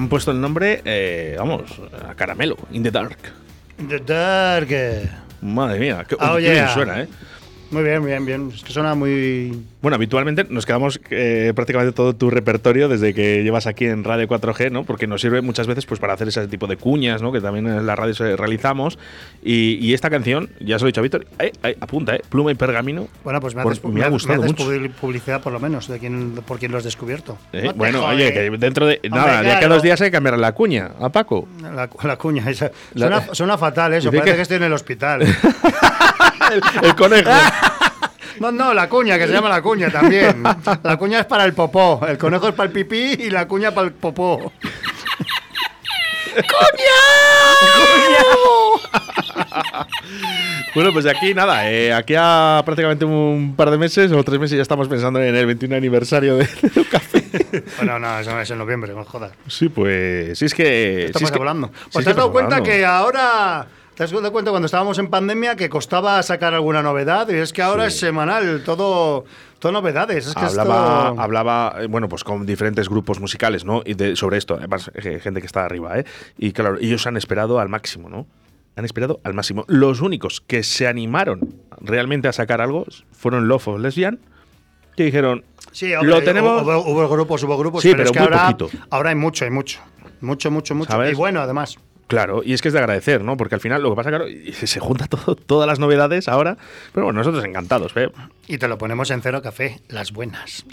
Han 0.00 0.08
puesto 0.08 0.30
el 0.30 0.40
nombre, 0.40 0.80
eh, 0.84 1.36
vamos, 1.38 1.62
a 2.08 2.14
caramelo, 2.14 2.56
In 2.72 2.82
the 2.82 2.90
Dark. 2.90 3.18
The 3.86 3.98
Dark. 3.98 4.68
Madre 5.42 5.78
mía, 5.78 6.04
qué, 6.08 6.16
Oh, 6.18 6.36
bien 6.36 6.54
yeah. 6.54 6.72
suena, 6.74 7.02
¿eh? 7.02 7.08
Muy 7.70 7.84
bien, 7.84 8.04
bien, 8.04 8.26
bien. 8.26 8.50
Es 8.52 8.64
que 8.64 8.72
suena 8.72 8.96
muy. 8.96 9.62
Bueno, 9.80 9.94
habitualmente 9.94 10.44
nos 10.50 10.66
quedamos 10.66 11.00
eh, 11.10 11.52
prácticamente 11.54 11.92
todo 11.94 12.16
tu 12.16 12.28
repertorio 12.28 12.88
desde 12.88 13.14
que 13.14 13.44
llevas 13.44 13.68
aquí 13.68 13.86
en 13.86 14.02
Radio 14.02 14.26
4G, 14.26 14.72
¿no? 14.72 14.82
Porque 14.84 15.06
nos 15.06 15.20
sirve 15.20 15.40
muchas 15.40 15.68
veces 15.68 15.86
pues 15.86 16.00
para 16.00 16.14
hacer 16.14 16.26
ese 16.26 16.48
tipo 16.48 16.66
de 16.66 16.76
cuñas, 16.76 17.22
¿no? 17.22 17.30
Que 17.30 17.40
también 17.40 17.68
en 17.68 17.86
la 17.86 17.94
radio 17.94 18.12
se- 18.12 18.34
realizamos. 18.36 18.98
Y, 19.44 19.74
y 19.80 19.94
esta 19.94 20.10
canción, 20.10 20.50
ya 20.58 20.78
se 20.80 20.84
lo 20.84 20.88
he 20.88 20.90
dicho 20.90 21.00
a 21.00 21.02
Víctor, 21.02 21.26
eh, 21.38 21.52
eh, 21.62 21.76
apunta, 21.80 22.16
¿eh? 22.16 22.22
Pluma 22.28 22.50
y 22.50 22.56
pergamino. 22.56 23.06
Bueno, 23.22 23.40
pues 23.40 23.54
me 23.54 23.62
Por- 23.62 23.72
haces, 23.72 23.84
me 23.84 24.00
ha 24.00 24.04
me 24.06 24.10
gustado 24.10 24.42
haces 24.42 24.52
mucho. 24.58 24.68
publi- 24.68 24.90
publicidad 24.90 25.40
por 25.40 25.52
lo 25.52 25.60
menos 25.60 25.86
de 25.86 25.98
quién, 26.00 26.34
por 26.44 26.58
quién 26.58 26.72
lo 26.72 26.78
has 26.78 26.84
descubierto. 26.84 27.38
Eh, 27.52 27.62
No 27.66 27.74
bueno, 27.74 28.00
jode. 28.02 28.14
oye, 28.16 28.32
que 28.32 28.50
dentro 28.58 28.86
de. 28.86 28.96
Hombre, 29.04 29.10
nada, 29.10 29.42
de 29.42 29.48
aquí 29.48 29.56
a 29.56 29.58
claro. 29.60 29.74
dos 29.74 29.82
días 29.84 30.00
hay 30.00 30.08
que 30.08 30.12
cambiar 30.12 30.36
la 30.38 30.52
cuña 30.52 30.90
a 31.00 31.08
Paco. 31.10 31.46
La, 31.62 31.88
la 32.02 32.16
cuña, 32.16 32.50
esa. 32.50 32.72
La- 32.94 33.06
Suena, 33.06 33.34
suena 33.34 33.56
fatal 33.58 33.92
eso, 33.94 34.10
parece 34.10 34.30
que- 34.30 34.36
que... 34.36 34.42
estoy 34.42 34.56
en 34.56 34.64
el 34.64 34.72
hospital. 34.72 35.22
El 36.82 36.94
conejo. 36.96 37.30
No, 38.40 38.50
no, 38.50 38.72
la 38.72 38.88
cuña, 38.88 39.18
que 39.18 39.26
se 39.26 39.32
llama 39.32 39.48
la 39.50 39.60
cuña 39.60 39.90
también. 39.90 40.42
La 40.82 40.96
cuña 40.96 41.20
es 41.20 41.26
para 41.26 41.44
el 41.44 41.52
popó, 41.52 42.00
el 42.08 42.16
conejo 42.16 42.48
es 42.48 42.54
para 42.54 42.68
el 42.68 42.72
pipí 42.72 43.16
y 43.24 43.30
la 43.30 43.46
cuña 43.46 43.70
para 43.72 43.88
el 43.88 43.92
popó. 43.92 44.52
Bueno, 50.74 50.92
pues 50.92 51.04
de 51.04 51.10
aquí 51.10 51.34
nada, 51.34 51.68
eh, 51.70 51.92
aquí 51.92 52.14
a 52.16 52.62
prácticamente 52.64 53.04
un 53.04 53.54
par 53.56 53.70
de 53.70 53.78
meses 53.78 54.12
o 54.12 54.22
tres 54.22 54.38
meses 54.38 54.56
ya 54.56 54.62
estamos 54.62 54.86
pensando 54.88 55.20
en 55.20 55.34
el 55.34 55.46
21 55.46 55.74
aniversario 55.76 56.36
de, 56.36 56.44
de 56.62 56.84
café. 56.84 57.24
Bueno, 57.78 57.98
no, 57.98 58.18
eso 58.20 58.38
es 58.40 58.50
en 58.50 58.58
noviembre, 58.58 58.92
no 58.94 59.04
jodas. 59.04 59.32
Sí, 59.48 59.68
pues 59.68 60.38
sí 60.38 60.44
es 60.44 60.54
que. 60.54 61.06
Estamos 61.06 61.30
es 61.30 61.32
que- 61.32 61.38
hablando. 61.38 61.68
sí 61.68 61.72
Pues 61.92 62.02
es 62.02 62.04
te 62.04 62.10
has 62.10 62.16
dado 62.16 62.32
cuenta 62.32 62.56
hablando. 62.56 62.70
que 62.76 62.84
ahora. 62.86 63.66
¿Te 64.00 64.04
has 64.04 64.12
dado 64.12 64.32
cuenta 64.32 64.50
cuando 64.50 64.64
estábamos 64.64 64.98
en 64.98 65.08
pandemia 65.08 65.56
que 65.56 65.68
costaba 65.68 66.22
sacar 66.22 66.54
alguna 66.54 66.80
novedad? 66.82 67.28
Y 67.28 67.34
es 67.34 67.52
que 67.52 67.60
ahora 67.60 67.84
es 67.86 67.98
semanal, 67.98 68.62
todo, 68.64 69.26
todo 69.58 69.72
novedades. 69.72 70.26
Es 70.26 70.34
que 70.34 70.40
hablaba, 70.42 71.08
esto- 71.10 71.20
hablaba 71.20 71.74
eh, 71.80 71.86
bueno, 71.86 72.08
pues 72.08 72.24
con 72.24 72.46
diferentes 72.46 72.88
grupos 72.88 73.20
musicales, 73.20 73.66
¿no? 73.66 73.82
Y 73.84 73.92
de- 73.92 74.16
sobre 74.16 74.38
esto, 74.38 74.54
además, 74.54 74.90
eh, 74.94 75.20
gente 75.22 75.40
que 75.42 75.46
está 75.46 75.66
arriba, 75.66 75.98
¿eh? 75.98 76.06
Y 76.38 76.52
claro, 76.52 76.78
ellos 76.80 77.06
han 77.06 77.18
esperado 77.18 77.60
al 77.60 77.68
máximo, 77.68 78.08
¿no? 78.08 78.26
Han 78.74 78.86
esperado 78.86 79.20
al 79.22 79.34
máximo. 79.34 79.66
Los 79.68 80.00
únicos 80.00 80.40
que 80.40 80.62
se 80.62 80.88
animaron 80.88 81.56
realmente 81.78 82.26
a 82.26 82.32
sacar 82.32 82.62
algo 82.62 82.86
fueron 83.12 83.48
Love 83.48 83.68
of 83.68 83.80
Lesbian, 83.80 84.18
que 84.96 85.02
dijeron, 85.04 85.44
Sí, 85.72 85.92
hombre, 85.94 86.08
lo 86.10 86.22
tenemos. 86.22 86.62
Hubo, 86.62 86.78
hubo 86.90 87.06
grupos, 87.06 87.42
hubo 87.42 87.58
grupos, 87.58 87.82
Sí, 87.82 87.90
pero, 87.90 88.04
es 88.04 88.12
pero 88.12 88.24
que 88.30 88.30
muy 88.30 88.38
ahora, 88.38 88.56
ahora 88.88 89.10
hay 89.10 89.16
mucho, 89.16 89.44
hay 89.44 89.50
mucho. 89.50 89.78
Mucho, 90.22 90.50
mucho, 90.50 90.74
mucho. 90.74 90.90
¿Sabes? 90.90 91.12
Y 91.12 91.14
bueno, 91.16 91.40
además. 91.42 91.76
Claro, 92.10 92.42
y 92.44 92.54
es 92.54 92.60
que 92.60 92.66
es 92.66 92.74
de 92.74 92.80
agradecer, 92.80 93.22
¿no? 93.22 93.36
Porque 93.36 93.54
al 93.54 93.60
final 93.60 93.84
lo 93.84 93.90
que 93.90 93.94
pasa, 93.94 94.10
claro, 94.10 94.24
se 94.52 94.80
junta 94.80 95.06
todo, 95.06 95.36
todas 95.36 95.68
las 95.68 95.78
novedades 95.78 96.26
ahora. 96.26 96.58
Pero 96.92 97.06
bueno, 97.06 97.20
nosotros 97.20 97.44
encantados, 97.44 97.92
¿eh? 97.96 98.10
Y 98.48 98.58
te 98.58 98.66
lo 98.66 98.78
ponemos 98.78 99.12
en 99.12 99.22
cero 99.22 99.40
café, 99.42 99.80
las 99.88 100.10
buenas. 100.12 100.66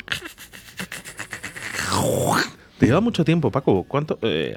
¿Te 2.80 2.88
lleva 2.88 3.02
mucho 3.02 3.24
tiempo, 3.24 3.52
Paco? 3.52 3.84
¿Cuánto? 3.84 4.18
eh, 4.24 4.56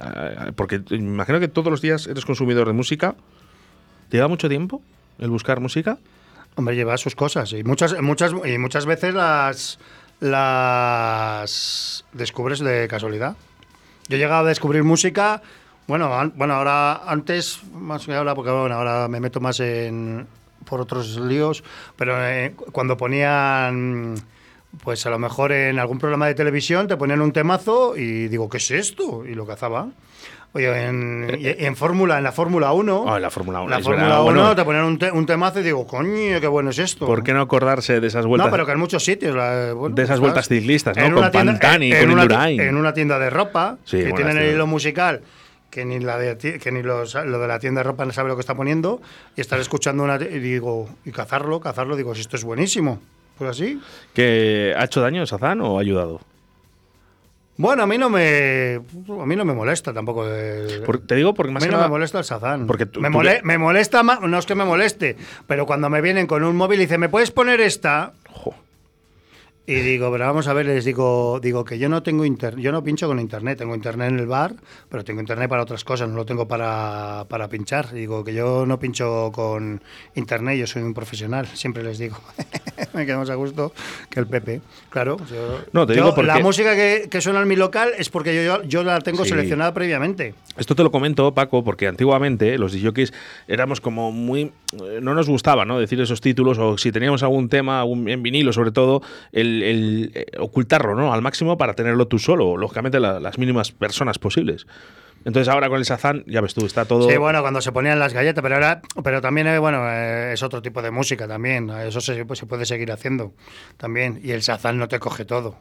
porque 0.56 0.80
imagino 0.90 1.38
que 1.38 1.48
todos 1.48 1.70
los 1.70 1.82
días 1.82 2.06
eres 2.06 2.24
consumidor 2.24 2.66
de 2.66 2.72
música. 2.72 3.14
¿Te 4.08 4.16
lleva 4.16 4.28
mucho 4.28 4.48
tiempo 4.48 4.80
el 5.18 5.28
buscar 5.28 5.60
música? 5.60 5.98
Hombre, 6.54 6.76
lleva 6.76 6.96
sus 6.96 7.14
cosas. 7.14 7.52
Y 7.52 7.62
muchas, 7.62 8.00
muchas, 8.00 8.32
y 8.32 8.56
muchas 8.56 8.86
veces 8.86 9.14
las, 9.14 9.78
las 10.20 12.06
descubres 12.14 12.60
de 12.60 12.88
casualidad. 12.88 13.36
Yo 14.08 14.16
he 14.16 14.18
llegado 14.18 14.46
a 14.46 14.48
descubrir 14.48 14.82
música. 14.82 15.42
Bueno, 15.90 16.14
an- 16.16 16.32
bueno, 16.36 16.54
ahora 16.54 17.02
antes, 17.10 17.60
más 17.74 18.06
que 18.06 18.14
ahora, 18.14 18.32
porque 18.36 18.52
bueno, 18.52 18.76
ahora 18.76 19.08
me 19.08 19.18
meto 19.18 19.40
más 19.40 19.58
en 19.58 20.24
por 20.64 20.80
otros 20.80 21.16
líos, 21.16 21.64
pero 21.96 22.14
eh, 22.24 22.54
cuando 22.70 22.96
ponían, 22.96 24.14
pues 24.84 25.04
a 25.06 25.10
lo 25.10 25.18
mejor 25.18 25.50
en 25.50 25.80
algún 25.80 25.98
programa 25.98 26.28
de 26.28 26.34
televisión 26.34 26.86
te 26.86 26.96
ponían 26.96 27.20
un 27.20 27.32
temazo 27.32 27.96
y 27.96 28.28
digo, 28.28 28.48
¿qué 28.48 28.58
es 28.58 28.70
esto? 28.70 29.24
Y 29.26 29.34
lo 29.34 29.44
cazaba. 29.46 29.88
Oye, 30.52 30.86
en, 30.86 31.38
y- 31.40 31.46
y 31.48 31.64
en 31.64 31.74
Fórmula, 31.74 32.18
en 32.18 32.24
la 32.24 32.30
Fórmula 32.30 32.72
1. 32.72 33.04
Ah, 33.08 33.16
en 33.16 33.22
la 33.22 33.30
Fórmula 33.30 33.60
1, 33.62 33.70
La 33.70 33.80
Fórmula 33.80 34.02
verdad. 34.02 34.20
1 34.22 34.24
Bueno, 34.24 34.54
te 34.56 34.64
ponían 34.64 34.84
un, 34.84 34.98
te- 34.98 35.10
un 35.10 35.26
temazo 35.26 35.58
y 35.58 35.62
digo, 35.64 35.86
coño, 35.88 36.40
qué 36.40 36.46
bueno 36.46 36.70
es 36.70 36.78
esto. 36.78 37.04
¿Por 37.06 37.24
qué 37.24 37.32
no 37.32 37.40
acordarse 37.40 37.98
de 38.00 38.06
esas 38.06 38.26
vueltas? 38.26 38.46
No, 38.46 38.52
pero 38.52 38.64
que 38.66 38.72
en 38.72 38.78
muchos 38.78 39.04
sitios. 39.04 39.34
la- 39.34 39.72
bueno, 39.74 39.94
De 39.96 40.02
esas 40.02 40.14
pues, 40.18 40.20
vueltas 40.20 40.46
¿sabes? 40.46 40.60
ciclistas, 40.60 40.96
¿no? 40.96 41.02
En 41.04 41.12
Con 41.14 41.30
tienda- 41.32 41.52
Pantani, 41.52 41.92
en 41.92 42.00
con 42.00 42.10
una 42.12 42.22
Indurain. 42.22 42.60
En 42.60 42.76
una 42.76 42.92
tienda 42.94 43.18
de 43.18 43.30
ropa, 43.30 43.76
Sí, 43.84 43.96
que 43.98 44.12
tienen 44.12 44.28
el 44.28 44.34
tiendas. 44.38 44.54
hilo 44.54 44.66
musical, 44.68 45.20
que 45.70 45.84
ni, 45.84 46.00
la 46.00 46.18
de, 46.18 46.36
que 46.58 46.72
ni 46.72 46.82
los- 46.82 47.14
lo 47.14 47.38
de 47.38 47.48
la 47.48 47.58
tienda 47.58 47.80
de 47.80 47.84
ropa 47.84 48.04
no 48.04 48.12
sabe 48.12 48.28
lo 48.28 48.36
que 48.36 48.40
está 48.40 48.54
poniendo, 48.54 49.00
y 49.36 49.40
estar 49.40 49.58
escuchando 49.60 50.02
una. 50.04 50.16
Y 50.16 50.38
digo, 50.40 50.88
y 51.04 51.12
cazarlo, 51.12 51.60
cazarlo, 51.60 51.96
digo, 51.96 52.14
si 52.14 52.20
esto 52.22 52.36
es 52.36 52.44
buenísimo. 52.44 53.00
Pues 53.38 53.50
así. 53.50 53.80
¿Que 54.12 54.74
ha 54.76 54.84
hecho 54.84 55.00
daño 55.00 55.24
Sazán 55.26 55.60
o 55.62 55.78
ha 55.78 55.80
ayudado? 55.80 56.20
Bueno, 57.56 57.82
a 57.82 57.86
mí 57.86 57.98
no 57.98 58.08
me. 58.08 58.76
A 58.76 59.26
mí 59.26 59.36
no 59.36 59.44
me 59.44 59.52
molesta 59.52 59.92
tampoco. 59.92 60.26
el- 60.26 60.82
Por- 60.82 61.00
te 61.06 61.14
digo 61.14 61.34
porque 61.34 61.50
a 61.50 61.54
más 61.54 61.62
mí 61.62 61.68
que 61.68 61.72
no 61.72 61.78
nada- 61.78 61.88
me 61.88 61.92
molesta 61.92 62.18
el 62.18 62.24
Sazán. 62.24 62.66
Porque 62.66 62.86
tú- 62.86 63.00
me, 63.00 63.10
mole- 63.10 63.40
me 63.44 63.58
molesta 63.58 64.02
más, 64.02 64.20
no 64.22 64.38
es 64.38 64.46
que 64.46 64.54
me 64.54 64.64
moleste, 64.64 65.16
pero 65.46 65.66
cuando 65.66 65.90
me 65.90 66.00
vienen 66.00 66.26
con 66.26 66.42
un 66.42 66.56
móvil 66.56 66.80
y 66.80 66.84
dicen, 66.84 67.00
¿me 67.00 67.08
puedes 67.10 67.30
poner 67.30 67.60
esta? 67.60 68.12
Jo. 68.30 68.54
Y 69.70 69.74
digo, 69.82 70.10
pero 70.10 70.24
vamos 70.26 70.48
a 70.48 70.52
ver, 70.52 70.66
les 70.66 70.84
digo, 70.84 71.38
digo 71.40 71.64
que 71.64 71.78
yo 71.78 71.88
no 71.88 72.02
tengo 72.02 72.24
internet, 72.24 72.60
yo 72.60 72.72
no 72.72 72.82
pincho 72.82 73.06
con 73.06 73.20
internet, 73.20 73.56
tengo 73.58 73.72
internet 73.72 74.08
en 74.10 74.18
el 74.18 74.26
bar, 74.26 74.56
pero 74.88 75.04
tengo 75.04 75.20
internet 75.20 75.48
para 75.48 75.62
otras 75.62 75.84
cosas, 75.84 76.08
no 76.08 76.16
lo 76.16 76.26
tengo 76.26 76.48
para, 76.48 77.24
para 77.28 77.46
pinchar. 77.48 77.92
Digo 77.92 78.24
que 78.24 78.34
yo 78.34 78.66
no 78.66 78.80
pincho 78.80 79.30
con 79.32 79.80
internet, 80.16 80.58
yo 80.58 80.66
soy 80.66 80.82
un 80.82 80.92
profesional, 80.92 81.46
siempre 81.54 81.84
les 81.84 81.98
digo. 81.98 82.16
Me 82.94 83.06
quedo 83.06 83.18
más 83.18 83.30
a 83.30 83.36
gusto 83.36 83.72
que 84.10 84.18
el 84.18 84.26
Pepe. 84.26 84.60
Claro, 84.88 85.18
yo, 85.30 85.60
No, 85.72 85.86
te 85.86 85.94
yo- 85.94 86.02
digo 86.02 86.14
porque- 86.16 86.26
la 86.26 86.40
música 86.40 86.74
que, 86.74 87.06
que 87.08 87.20
suena 87.20 87.40
en 87.40 87.46
mi 87.46 87.54
local 87.54 87.90
es 87.96 88.08
porque 88.08 88.34
yo, 88.34 88.42
yo, 88.42 88.62
yo 88.64 88.82
la 88.82 88.98
tengo 89.00 89.22
Sí. 89.22 89.30
seleccionada 89.30 89.72
previamente. 89.72 90.34
Esto 90.58 90.74
te 90.74 90.82
lo 90.82 90.90
comento, 90.90 91.32
Paco, 91.32 91.62
porque 91.62 91.86
antiguamente 91.86 92.58
los 92.58 92.72
DJs 92.72 93.12
éramos 93.46 93.80
como 93.80 94.10
muy. 94.10 94.50
eh, 94.72 94.98
No 95.00 95.14
nos 95.14 95.28
gustaba, 95.28 95.64
¿no? 95.64 95.78
Decir 95.78 96.00
esos 96.00 96.20
títulos, 96.20 96.58
o 96.58 96.76
si 96.76 96.90
teníamos 96.90 97.22
algún 97.22 97.48
tema, 97.48 97.78
algún- 97.80 98.08
en 98.08 98.20
vinilo 98.24 98.52
sobre 98.52 98.72
todo, 98.72 99.00
el, 99.30 99.59
el, 99.62 100.12
eh, 100.14 100.26
ocultarlo, 100.38 100.94
¿no? 100.94 101.12
Al 101.12 101.22
máximo 101.22 101.56
para 101.58 101.74
tenerlo 101.74 102.06
tú 102.08 102.18
solo, 102.18 102.56
lógicamente 102.56 103.00
la- 103.00 103.20
las 103.20 103.38
mínimas 103.38 103.72
personas 103.72 104.18
posibles. 104.18 104.66
Entonces 105.24 105.48
ahora 105.52 105.68
con 105.68 105.76
el 105.78 105.84
Sazán, 105.84 106.24
ya 106.26 106.40
ves 106.40 106.54
tú, 106.54 106.64
está 106.64 106.86
todo. 106.86 107.08
Sí, 107.10 107.16
bueno, 107.18 107.42
cuando 107.42 107.60
se 107.60 107.72
ponían 107.72 107.98
las 107.98 108.14
galletas, 108.14 108.42
pero 108.42 108.54
ahora, 108.54 108.80
pero 109.04 109.20
también, 109.20 109.48
eh, 109.48 109.58
bueno, 109.58 109.82
eh, 109.86 110.32
es 110.32 110.42
otro 110.42 110.62
tipo 110.62 110.80
de 110.80 110.90
música 110.90 111.28
también. 111.28 111.68
Eso 111.68 112.00
se, 112.00 112.24
pues, 112.24 112.38
se 112.38 112.46
puede 112.46 112.64
seguir 112.64 112.90
haciendo 112.90 113.34
también. 113.76 114.18
Y 114.24 114.30
el 114.30 114.42
Sazán 114.42 114.78
no 114.78 114.88
te 114.88 114.98
coge 114.98 115.26
todo. 115.26 115.56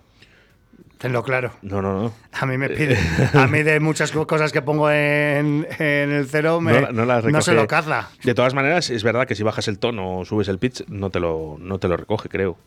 Tenlo 0.98 1.24
claro. 1.24 1.52
No, 1.62 1.82
no, 1.82 2.02
no. 2.04 2.14
A 2.34 2.46
mí 2.46 2.58
me 2.58 2.70
pide. 2.70 2.98
A 3.34 3.48
mí 3.48 3.64
de 3.64 3.80
muchas 3.80 4.12
co- 4.12 4.28
cosas 4.28 4.52
que 4.52 4.62
pongo 4.62 4.92
en, 4.92 5.66
en 5.80 6.12
el 6.12 6.26
cero 6.28 6.60
me, 6.60 6.74
No 6.74 6.82
la- 6.82 6.92
no 6.92 7.06
las 7.06 7.24
no 7.26 7.42
se 7.42 7.54
lo 7.54 7.68
caza. 7.68 8.10
De 8.24 8.34
todas 8.34 8.54
maneras, 8.54 8.90
es 8.90 9.04
verdad 9.04 9.26
que 9.26 9.36
si 9.36 9.44
bajas 9.44 9.68
el 9.70 9.80
tono 9.80 10.20
o 10.20 10.26
subes 10.26 10.48
el 10.50 10.60
pitch, 10.60 10.86
no 10.90 11.10
te 11.10 11.20
lo, 11.22 11.56
no 11.60 11.80
te 11.80 11.88
lo 11.88 11.96
recoge, 11.98 12.28
creo. 12.28 12.58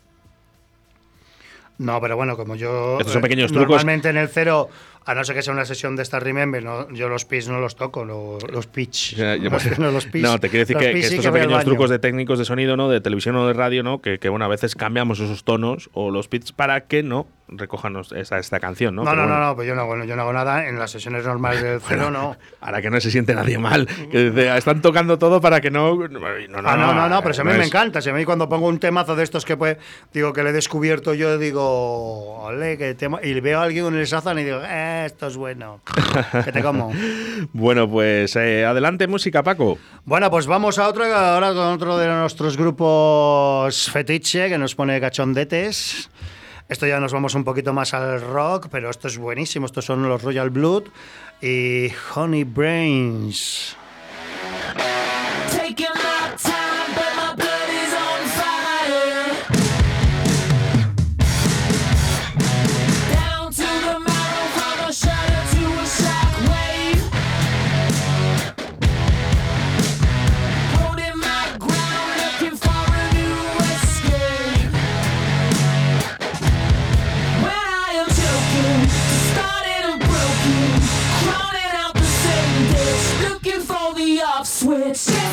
No, 1.77 1.99
pero 1.99 2.15
bueno, 2.15 2.37
como 2.37 2.55
yo 2.55 2.97
Estos 2.99 3.13
son 3.13 3.21
eh, 3.21 3.23
pequeños 3.23 3.51
trucos. 3.51 3.69
normalmente 3.69 4.09
en 4.09 4.17
el 4.17 4.27
cero, 4.29 4.69
a 5.05 5.15
no 5.15 5.23
ser 5.23 5.35
que 5.35 5.41
sea 5.41 5.53
una 5.53 5.65
sesión 5.65 5.95
de 5.95 6.03
esta 6.03 6.19
Remember, 6.19 6.63
no, 6.63 6.89
yo 6.91 7.09
los 7.09 7.25
pitch 7.25 7.47
no 7.47 7.59
los 7.59 7.75
toco, 7.75 8.05
lo- 8.05 8.37
los 8.51 8.67
pitch. 8.67 9.15
Ya, 9.15 9.35
ya, 9.35 9.49
pues, 9.49 9.79
no, 9.79 9.91
los 9.91 10.05
pitch. 10.05 10.21
no, 10.23 10.39
te 10.39 10.49
quiero 10.49 10.61
decir 10.61 10.77
que, 10.77 10.85
que 10.87 10.93
pitch 10.93 11.03
sí 11.05 11.09
estos 11.15 11.23
son 11.25 11.33
pequeños 11.33 11.63
trucos 11.65 11.89
de 11.89 11.97
técnicos 11.99 12.37
de 12.39 12.45
sonido, 12.45 12.77
¿no? 12.77 12.89
De 12.89 13.01
televisión 13.01 13.35
o 13.37 13.47
de 13.47 13.53
radio, 13.53 13.81
¿no? 13.83 14.01
Que, 14.01 14.19
que 14.19 14.29
bueno, 14.29 14.45
a 14.45 14.49
veces 14.49 14.75
cambiamos 14.75 15.19
esos 15.19 15.43
tonos 15.43 15.89
o 15.93 16.11
los 16.11 16.27
pitch 16.27 16.53
para 16.53 16.81
que 16.81 17.01
no 17.03 17.25
recojan 17.57 17.95
esta, 18.15 18.39
esta 18.39 18.59
canción, 18.59 18.95
¿no? 18.95 19.03
No, 19.03 19.15
no, 19.15 19.23
no, 19.23 19.27
bueno, 19.27 19.45
no, 19.47 19.55
pues 19.55 19.67
yo 19.67 19.75
no, 19.75 19.81
hago, 19.81 20.03
yo 20.03 20.15
no 20.15 20.21
hago 20.23 20.33
nada 20.33 20.67
en 20.67 20.77
las 20.79 20.91
sesiones 20.91 21.25
normales 21.25 21.61
del 21.61 21.79
cero, 21.87 22.11
no. 22.11 22.35
Ahora 22.61 22.81
que 22.81 22.89
no 22.89 22.99
se 23.01 23.11
siente 23.11 23.33
nadie 23.35 23.57
mal. 23.57 23.87
Que 24.11 24.29
dice, 24.31 24.57
están 24.57 24.81
tocando 24.81 25.17
todo 25.17 25.41
para 25.41 25.61
que 25.61 25.71
no. 25.71 25.95
No, 26.07 26.19
no, 26.61 26.69
ah, 26.69 26.77
no, 26.77 26.93
no, 26.93 27.09
no, 27.09 27.21
pero 27.21 27.33
si 27.33 27.41
a 27.41 27.43
mí 27.43 27.51
no 27.51 27.57
me 27.57 27.63
es- 27.63 27.67
encanta. 27.69 28.01
Si 28.01 28.09
a 28.09 28.13
mí 28.13 28.25
cuando 28.25 28.47
pongo 28.49 28.67
un 28.67 28.79
temazo 28.79 29.15
de 29.15 29.23
estos 29.23 29.45
que 29.45 29.57
pues, 29.57 29.77
digo 30.13 30.33
que 30.33 30.43
le 30.43 30.49
he 30.49 30.53
descubierto 30.53 31.13
yo, 31.13 31.37
digo, 31.37 32.39
ole, 32.43 32.77
que 32.77 32.93
tema. 32.95 33.19
Y 33.23 33.39
veo 33.39 33.59
a 33.59 33.63
alguien 33.63 33.85
en 33.87 33.95
el 33.95 34.07
Sazan 34.07 34.39
y 34.39 34.43
digo, 34.43 34.59
eh, 34.63 35.03
esto 35.05 35.27
es 35.27 35.37
bueno. 35.37 35.81
que 36.45 36.51
te 36.51 36.61
como. 36.61 36.91
Bueno, 37.51 37.89
pues 37.89 38.35
eh, 38.35 38.65
adelante, 38.65 39.07
música, 39.07 39.43
Paco. 39.43 39.77
Bueno, 40.05 40.29
pues 40.31 40.47
vamos 40.47 40.79
a 40.79 40.87
otro, 40.87 41.03
ahora 41.03 41.49
con 41.49 41.67
otro 41.73 41.97
de 41.97 42.07
nuestros 42.07 42.57
grupos 42.57 43.89
fetiche 43.91 44.49
que 44.49 44.57
nos 44.57 44.75
pone 44.75 44.99
cachondetes. 45.01 46.09
Esto 46.69 46.87
ya 46.87 46.99
nos 46.99 47.13
vamos 47.13 47.35
un 47.35 47.43
poquito 47.43 47.73
más 47.73 47.93
al 47.93 48.21
rock, 48.21 48.67
pero 48.71 48.89
esto 48.89 49.07
es 49.07 49.17
buenísimo. 49.17 49.65
Estos 49.65 49.85
son 49.85 50.07
los 50.07 50.21
Royal 50.21 50.49
Blood 50.49 50.83
y 51.41 51.91
Honey 52.15 52.43
Brains. 52.43 53.75
It's. 84.75 85.32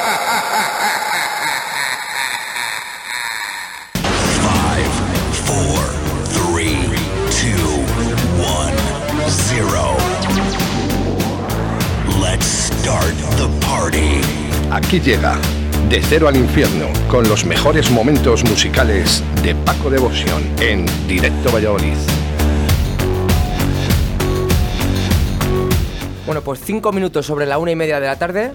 Aquí 14.83 14.99
llega 14.99 15.37
De 15.89 16.01
Cero 16.01 16.27
al 16.27 16.35
Infierno 16.35 16.87
con 17.07 17.27
los 17.29 17.45
mejores 17.45 17.89
momentos 17.91 18.43
musicales 18.43 19.23
de 19.41 19.55
Paco 19.55 19.89
Devoción 19.89 20.43
en 20.59 20.85
Directo 21.07 21.51
Valladolid. 21.51 21.95
Bueno, 26.25 26.41
pues 26.41 26.59
cinco 26.63 26.91
minutos 26.91 27.25
sobre 27.25 27.45
la 27.45 27.57
una 27.57 27.71
y 27.71 27.75
media 27.75 27.99
de 27.99 28.07
la 28.07 28.17
tarde. 28.17 28.51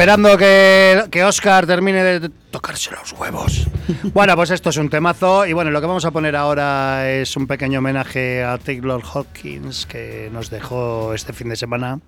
Esperando 0.00 0.38
que, 0.38 1.04
que 1.10 1.22
Oscar 1.24 1.66
termine 1.66 2.02
de 2.02 2.30
tocarse 2.50 2.90
los 2.90 3.12
huevos. 3.12 3.68
Bueno, 4.14 4.34
pues 4.34 4.50
esto 4.50 4.70
es 4.70 4.78
un 4.78 4.88
temazo. 4.88 5.44
Y 5.44 5.52
bueno, 5.52 5.70
lo 5.70 5.78
que 5.78 5.86
vamos 5.86 6.06
a 6.06 6.10
poner 6.10 6.36
ahora 6.36 7.10
es 7.10 7.36
un 7.36 7.46
pequeño 7.46 7.80
homenaje 7.80 8.42
a 8.42 8.56
Taylor 8.56 9.02
Hawkins, 9.02 9.84
que 9.84 10.30
nos 10.32 10.48
dejó 10.48 11.12
este 11.12 11.34
fin 11.34 11.50
de 11.50 11.56
semana. 11.56 12.00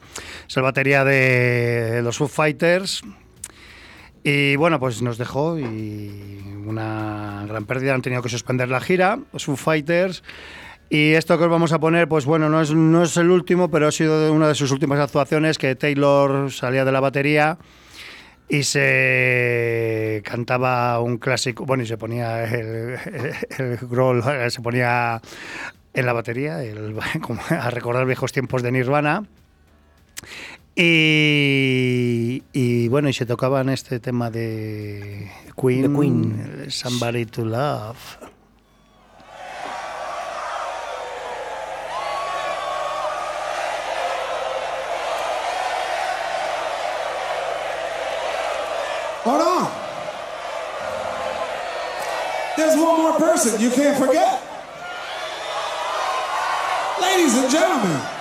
Es 0.48 0.56
el 0.56 0.62
batería 0.62 1.04
de 1.04 2.00
los 2.02 2.16
Foo 2.16 2.28
Fighters. 2.28 3.02
Y 4.24 4.56
bueno, 4.56 4.80
pues 4.80 5.02
nos 5.02 5.18
dejó 5.18 5.58
y 5.58 6.42
una 6.64 7.44
gran 7.46 7.66
pérdida. 7.66 7.92
Han 7.92 8.00
tenido 8.00 8.22
que 8.22 8.30
suspender 8.30 8.70
la 8.70 8.80
gira, 8.80 9.18
los 9.34 9.44
Foo 9.44 9.56
Fighters. 9.56 10.22
Y 10.88 11.12
esto 11.12 11.36
que 11.36 11.44
os 11.44 11.50
vamos 11.50 11.72
a 11.72 11.78
poner, 11.78 12.08
pues 12.08 12.24
bueno, 12.24 12.48
no 12.48 12.62
es, 12.62 12.72
no 12.72 13.02
es 13.02 13.18
el 13.18 13.30
último, 13.30 13.70
pero 13.70 13.88
ha 13.88 13.92
sido 13.92 14.32
una 14.32 14.48
de 14.48 14.54
sus 14.54 14.70
últimas 14.70 14.98
actuaciones 14.98 15.58
que 15.58 15.74
Taylor 15.74 16.50
salía 16.50 16.86
de 16.86 16.92
la 16.92 17.00
batería 17.00 17.58
y 18.52 18.64
se 18.64 20.20
cantaba 20.26 21.00
un 21.00 21.16
clásico, 21.16 21.64
bueno, 21.64 21.84
y 21.84 21.86
se 21.86 21.96
ponía 21.96 22.44
el, 22.44 22.98
el, 23.06 23.32
el 23.58 23.76
growl, 23.78 24.22
se 24.50 24.60
ponía 24.60 25.22
en 25.94 26.06
la 26.06 26.12
batería 26.12 26.62
el- 26.62 26.94
como 27.22 27.40
a 27.48 27.70
recordar 27.70 28.04
viejos 28.04 28.30
tiempos 28.30 28.62
de 28.62 28.70
Nirvana. 28.72 29.24
Y, 30.76 32.42
y 32.52 32.88
bueno, 32.88 33.08
y 33.08 33.12
se 33.12 33.24
tocaban 33.26 33.68
este 33.70 34.00
tema 34.00 34.30
de 34.30 35.30
Queen, 35.60 36.66
Somebody 36.68 37.24
to 37.26 37.44
Love. 37.44 37.96
Person 53.18 53.60
you 53.60 53.70
can't 53.70 53.98
forget. 53.98 54.42
Ladies 57.00 57.36
and 57.36 57.50
gentlemen. 57.50 58.11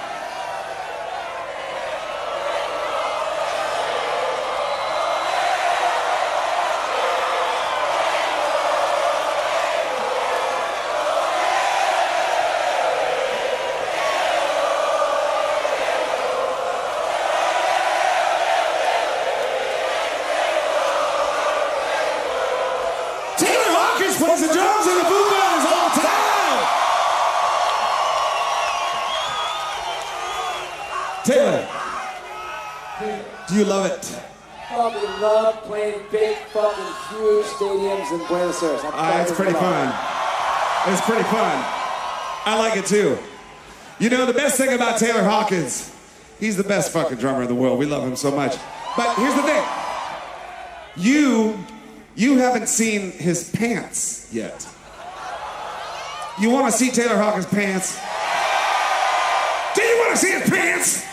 Stadiums 38.61 38.83
in 38.85 38.91
Buenos 38.91 38.93
Aires. 38.93 38.93
I 38.93 39.19
Uh, 39.19 39.21
it's 39.23 39.31
pretty 39.31 39.53
fun. 39.53 40.93
It's 40.93 41.01
pretty 41.01 41.23
fun. 41.23 41.65
I 42.45 42.55
like 42.57 42.77
it 42.77 42.85
too. 42.85 43.17
You 43.99 44.09
know, 44.09 44.25
the 44.25 44.33
best 44.33 44.57
thing 44.57 44.73
about 44.73 44.97
Taylor 44.99 45.23
Hawkins, 45.23 45.93
he's 46.39 46.57
the 46.57 46.63
best 46.63 46.91
fucking 46.91 47.17
drummer 47.19 47.43
in 47.43 47.47
the 47.47 47.55
world. 47.55 47.77
We 47.77 47.85
love 47.85 48.03
him 48.03 48.15
so 48.15 48.31
much. 48.31 48.55
But 48.97 49.15
here's 49.15 49.35
the 49.35 49.43
thing. 49.43 49.63
You, 50.97 51.57
you 52.15 52.39
haven't 52.39 52.67
seen 52.67 53.11
his 53.11 53.49
pants 53.51 54.27
yet. 54.33 54.67
You 56.39 56.49
want 56.49 56.71
to 56.71 56.77
see 56.77 56.89
Taylor 56.89 57.17
Hawkins' 57.17 57.45
pants? 57.45 57.99
Do 59.75 59.83
you 59.83 59.97
want 59.99 60.11
to 60.11 60.17
see 60.17 60.31
his 60.31 60.49
pants? 60.49 61.05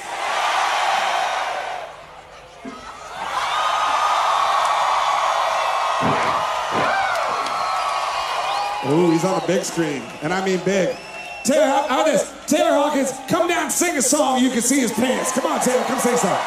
Ooh, 8.90 9.11
he's 9.11 9.24
on 9.24 9.40
the 9.40 9.46
big 9.46 9.64
screen, 9.64 10.03
and 10.22 10.33
I 10.33 10.42
mean 10.44 10.61
big. 10.64 10.96
Taylor, 11.44 11.66
how, 11.66 12.05
this? 12.05 12.33
Taylor 12.46 12.72
Hawkins, 12.72 13.12
come 13.29 13.46
down, 13.46 13.70
sing 13.70 13.96
a 13.96 14.03
song. 14.03 14.42
You 14.42 14.51
can 14.51 14.62
see 14.62 14.81
his 14.81 14.92
pants. 14.92 15.33
Come 15.33 15.44
on, 15.44 15.61
Taylor, 15.61 15.85
come 15.85 15.98
sing 15.98 16.16
song. 16.16 16.38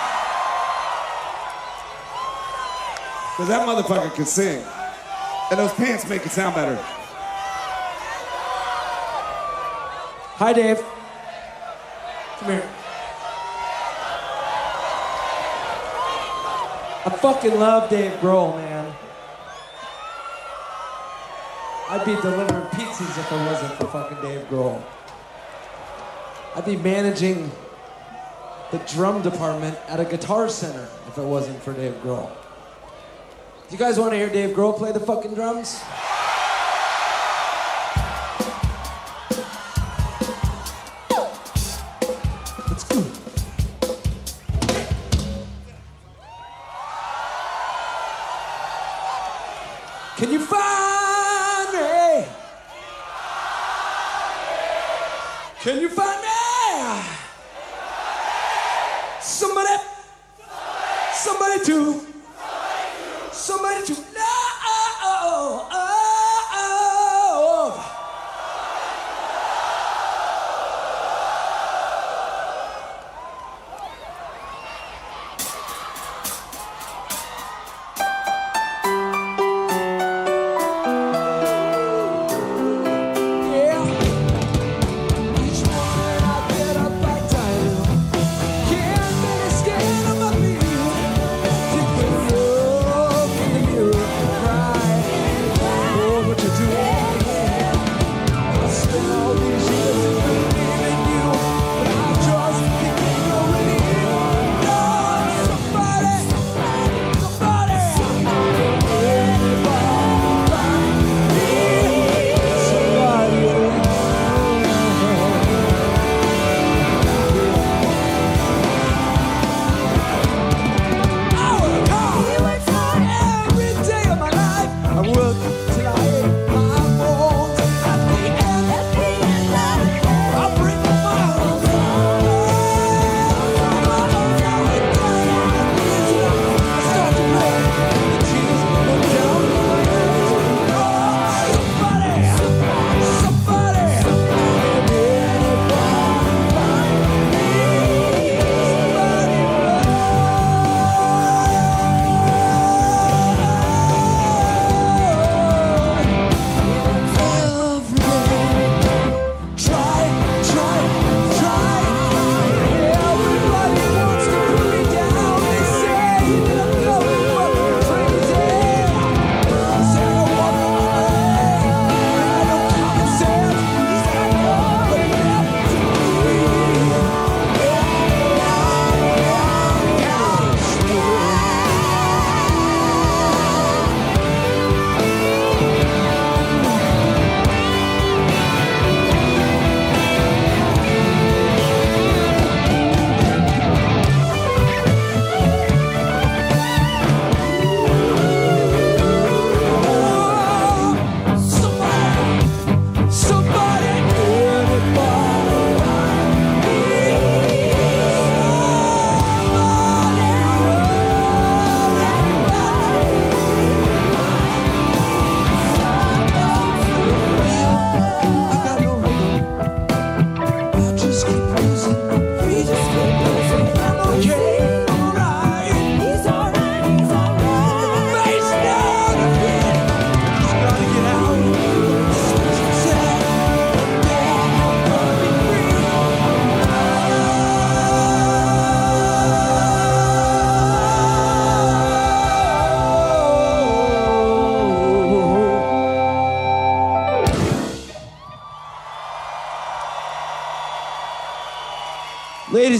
Cause 3.38 3.48
that 3.48 3.68
motherfucker 3.68 4.14
can 4.14 4.26
sing, 4.26 4.64
and 5.52 5.60
those 5.60 5.74
pants 5.74 6.08
make 6.08 6.26
it 6.26 6.32
sound 6.32 6.56
better. 6.56 6.78
Hi, 10.38 10.54
Dave. 10.54 10.84
Come 12.40 12.50
here. 12.50 12.70
I 17.04 17.10
fucking 17.18 17.60
love 17.60 17.90
Dave 17.90 18.14
Grohl, 18.20 18.56
man. 18.58 18.71
I'd 22.02 22.08
be 22.08 22.20
delivering 22.20 22.66
pizzas 22.70 23.16
if 23.20 23.32
it 23.32 23.46
wasn't 23.46 23.74
for 23.74 23.86
fucking 23.86 24.22
Dave 24.24 24.50
Grohl. 24.50 24.82
I'd 26.56 26.66
be 26.66 26.76
managing 26.76 27.52
the 28.72 28.80
drum 28.88 29.22
department 29.22 29.78
at 29.88 30.00
a 30.00 30.06
guitar 30.06 30.50
center 30.50 30.88
if 31.08 31.20
it 31.20 31.24
wasn't 31.24 31.62
for 31.62 31.74
Dave 31.74 31.94
Grohl. 32.02 32.28
Do 33.70 33.76
you 33.76 33.78
guys 33.78 34.00
want 34.00 34.14
to 34.14 34.18
hear 34.18 34.30
Dave 34.30 34.56
Grohl 34.56 34.76
play 34.76 34.92
the 34.92 35.00
fucking 35.00 35.36
drums? 35.36 35.80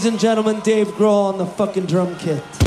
Ladies 0.02 0.14
and 0.14 0.20
gentlemen, 0.20 0.60
Dave 0.62 0.88
Grohl 0.98 1.32
on 1.32 1.38
the 1.38 1.46
fucking 1.46 1.86
drum 1.86 2.16
kit. 2.18 2.61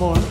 More. 0.00 0.29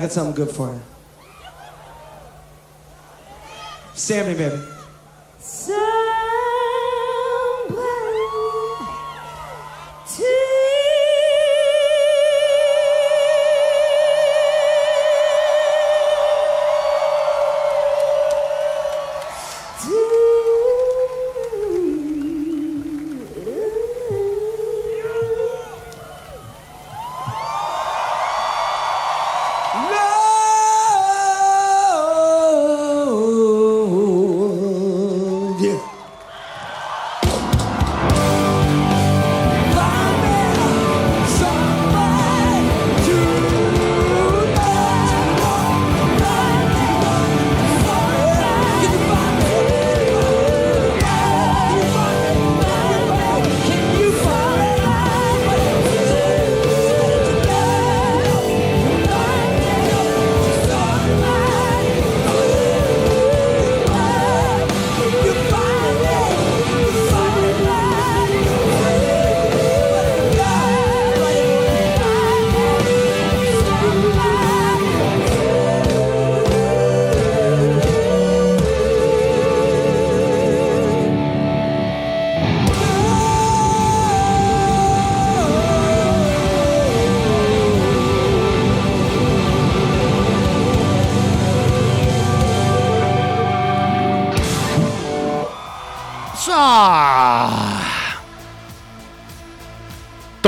I 0.00 0.04
got, 0.04 0.12
something 0.12 0.34
good 0.34 0.54
for 0.56 0.72
you. 0.72 0.80
Sammy, 3.92 4.32
baby. 4.32 4.59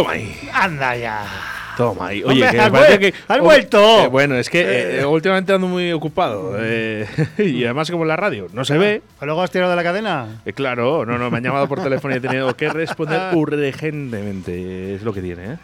Toma 0.02 0.12
ahí. 0.12 0.50
Anda 0.52 0.96
ya. 0.96 1.24
Toma 1.76 2.08
ahí. 2.08 2.22
Oye, 2.22 2.42
Hombre, 2.44 2.50
que 2.50 2.56
me 2.56 2.62
has 2.62 2.70
parece 2.70 2.94
vuel- 2.94 2.98
que. 3.00 3.14
has 3.28 3.38
oh, 3.38 3.42
vuelto. 3.42 4.00
eh, 4.04 4.06
bueno, 4.08 4.34
es 4.36 4.50
que 4.50 5.00
eh, 5.00 5.06
últimamente 5.06 5.52
ando 5.54 5.68
muy 5.68 5.90
ocupado. 5.92 6.54
eh, 6.58 7.06
y 7.38 7.64
además, 7.64 7.90
como 7.90 8.04
en 8.04 8.08
la 8.08 8.16
radio, 8.16 8.48
no 8.52 8.64
se 8.64 8.76
ve. 8.76 9.02
¿Pero 9.18 9.26
luego 9.28 9.42
has 9.42 9.50
tirado 9.50 9.70
de 9.70 9.76
la 9.76 9.82
cadena? 9.82 10.42
Eh, 10.44 10.52
claro, 10.52 11.06
no, 11.06 11.16
no, 11.16 11.30
me 11.30 11.38
han 11.38 11.44
llamado 11.44 11.66
por 11.68 11.82
teléfono 11.82 12.14
y 12.14 12.18
he 12.18 12.20
tenido 12.20 12.54
que 12.56 12.68
responder 12.72 13.34
urgentemente. 13.34 14.94
Es 14.94 15.02
lo 15.02 15.12
que 15.12 15.22
tiene, 15.22 15.52
¿eh? 15.54 15.56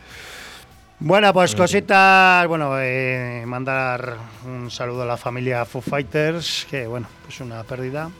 Bueno, 1.00 1.32
pues 1.32 1.54
cositas, 1.54 2.44
bueno, 2.48 2.72
eh, 2.80 3.44
mandar 3.46 4.16
un 4.44 4.68
saludo 4.68 5.02
a 5.02 5.06
la 5.06 5.16
familia 5.16 5.64
Foo 5.64 5.80
Fighters, 5.80 6.66
que 6.68 6.88
bueno, 6.88 7.06
pues 7.24 7.40
una 7.40 7.62
pérdida 7.62 8.10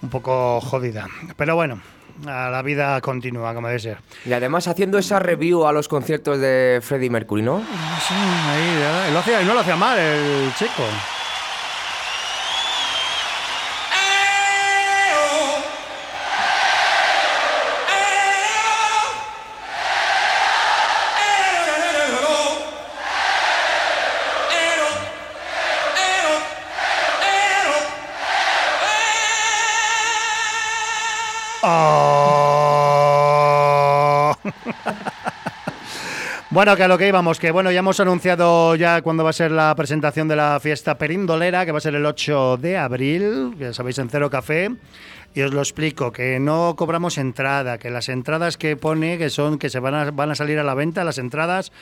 un 0.00 0.08
poco 0.08 0.60
jodida. 0.62 1.06
Pero 1.36 1.56
bueno, 1.56 1.80
a 2.26 2.50
la 2.50 2.62
vida 2.62 3.00
continúa, 3.00 3.54
como 3.54 3.68
debe 3.68 3.80
ser. 3.80 3.98
Y 4.24 4.32
además 4.32 4.68
haciendo 4.68 4.98
esa 4.98 5.18
review 5.18 5.66
a 5.66 5.72
los 5.72 5.88
conciertos 5.88 6.40
de 6.40 6.80
Freddie 6.82 7.10
Mercury, 7.10 7.42
¿no? 7.42 7.60
Sí, 7.60 8.14
ahí. 8.14 9.12
Lo 9.12 9.18
hacía, 9.18 9.42
no 9.42 9.54
lo 9.54 9.60
hacía 9.60 9.76
mal 9.76 9.98
el 9.98 10.52
chico. 10.54 10.82
Bueno, 36.60 36.76
que 36.76 36.82
a 36.82 36.88
lo 36.88 36.98
que 36.98 37.08
íbamos, 37.08 37.38
que 37.40 37.52
bueno, 37.52 37.72
ya 37.72 37.78
hemos 37.78 38.00
anunciado 38.00 38.74
ya 38.74 39.00
cuándo 39.00 39.24
va 39.24 39.30
a 39.30 39.32
ser 39.32 39.50
la 39.50 39.74
presentación 39.74 40.28
de 40.28 40.36
la 40.36 40.60
fiesta 40.60 40.98
perindolera, 40.98 41.64
que 41.64 41.72
va 41.72 41.78
a 41.78 41.80
ser 41.80 41.94
el 41.94 42.04
8 42.04 42.58
de 42.58 42.76
abril, 42.76 43.56
ya 43.58 43.72
sabéis 43.72 43.96
en 43.96 44.10
Cero 44.10 44.28
Café. 44.28 44.70
Y 45.32 45.40
os 45.40 45.54
lo 45.54 45.60
explico, 45.60 46.12
que 46.12 46.38
no 46.38 46.74
cobramos 46.76 47.16
entrada, 47.16 47.78
que 47.78 47.88
las 47.88 48.10
entradas 48.10 48.58
que 48.58 48.76
pone, 48.76 49.16
que 49.16 49.30
son, 49.30 49.58
que 49.58 49.70
se 49.70 49.80
van 49.80 49.94
a, 49.94 50.10
van 50.10 50.32
a 50.32 50.34
salir 50.34 50.58
a 50.58 50.62
la 50.62 50.74
venta, 50.74 51.02
las 51.02 51.16
entradas 51.16 51.72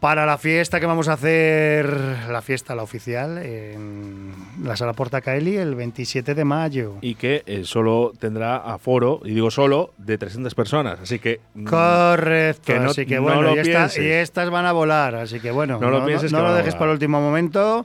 para 0.00 0.24
la 0.26 0.38
fiesta 0.38 0.78
que 0.78 0.86
vamos 0.86 1.08
a 1.08 1.14
hacer, 1.14 1.86
la 2.30 2.40
fiesta, 2.40 2.74
la 2.76 2.82
oficial, 2.84 3.38
en 3.38 4.32
la 4.62 4.76
Sala 4.76 4.92
Porta 4.92 5.20
Caeli 5.20 5.56
el 5.56 5.74
27 5.74 6.34
de 6.34 6.44
mayo. 6.44 6.94
Y 7.00 7.16
que 7.16 7.42
eh, 7.46 7.62
solo 7.64 8.12
tendrá 8.18 8.56
aforo, 8.58 9.20
y 9.24 9.34
digo 9.34 9.50
solo, 9.50 9.92
de 9.98 10.16
300 10.16 10.54
personas. 10.54 11.00
Así 11.00 11.18
que. 11.18 11.40
mm, 11.54 11.64
Correcto, 11.64 12.62
que 12.64 12.78
no- 12.78 12.90
así 12.90 13.06
que 13.06 13.16
no 13.16 13.22
bueno, 13.22 13.42
lo 13.42 13.56
y, 13.56 13.58
esta- 13.58 13.72
pienses. 13.88 13.98
y 14.04 14.08
estas 14.08 14.50
van 14.50 14.66
a 14.66 14.72
volar, 14.72 15.16
así 15.16 15.40
que 15.40 15.50
bueno, 15.50 15.78
No 15.80 15.90
lo 15.90 16.04
pienses 16.06 16.32
no 16.32 16.42
lo 16.42 16.54
dejes 16.54 16.74
para 16.74 16.86
el 16.86 16.92
último 16.92 17.20
momento, 17.20 17.84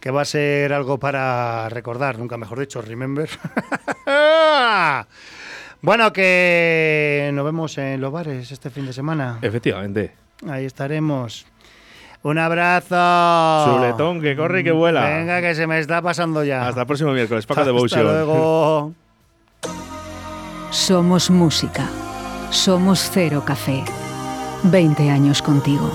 que 0.00 0.10
va 0.10 0.22
a 0.22 0.24
ser 0.24 0.72
algo 0.72 0.96
para 0.98 1.68
recordar, 1.68 2.18
nunca 2.18 2.38
mejor 2.38 2.58
dicho, 2.60 2.80
remember. 2.80 3.28
bueno, 5.82 6.10
que 6.12 7.30
nos 7.34 7.44
vemos 7.44 7.76
en 7.76 8.00
los 8.00 8.10
bares 8.10 8.50
este 8.50 8.70
fin 8.70 8.86
de 8.86 8.94
semana. 8.94 9.38
Efectivamente. 9.42 10.12
Ahí 10.48 10.64
estaremos. 10.64 11.46
Un 12.22 12.38
abrazo. 12.38 13.74
Chuletón, 13.76 14.20
que 14.20 14.36
corre 14.36 14.60
y 14.60 14.64
que 14.64 14.72
vuela. 14.72 15.08
Venga, 15.08 15.40
que 15.40 15.54
se 15.54 15.66
me 15.66 15.78
está 15.78 16.02
pasando 16.02 16.44
ya. 16.44 16.68
Hasta 16.68 16.82
el 16.82 16.86
próximo 16.86 17.12
miércoles, 17.12 17.46
Paco 17.46 17.60
Hasta 17.60 17.72
Devotion. 17.72 18.02
luego. 18.02 18.92
Somos 20.70 21.30
música. 21.30 21.88
Somos 22.50 23.10
Cero 23.12 23.42
Café. 23.46 23.82
20 24.64 25.10
años 25.10 25.40
contigo. 25.40 25.90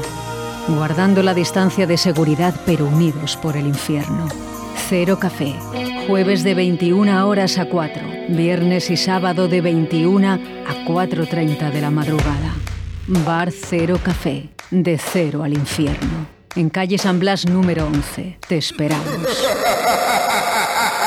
Guardando 0.67 1.21
la 1.21 1.34
distancia 1.36 1.86
de 1.86 1.97
seguridad 1.97 2.55
pero 2.65 2.86
unidos 2.86 3.38
por 3.38 3.55
el 3.55 3.67
infierno. 3.67 4.28
Cero 4.89 5.17
Café. 5.19 5.55
Jueves 6.07 6.43
de 6.43 6.55
21 6.55 7.28
horas 7.28 7.57
a 7.59 7.65
4. 7.65 8.01
Viernes 8.30 8.89
y 8.89 8.97
sábado 8.97 9.47
de 9.47 9.61
21 9.61 10.28
a 10.34 10.38
4.30 10.88 11.71
de 11.71 11.82
la 11.82 11.91
madrugada. 11.91 12.53
Bar 13.07 13.51
Cero 13.51 13.99
Café. 14.03 14.49
De 14.71 14.97
cero 14.97 15.43
al 15.43 15.53
infierno. 15.53 16.25
En 16.55 16.71
calle 16.71 16.97
San 16.97 17.19
Blas 17.19 17.45
número 17.45 17.85
11. 17.85 18.39
Te 18.47 18.57
esperamos. 18.57 19.05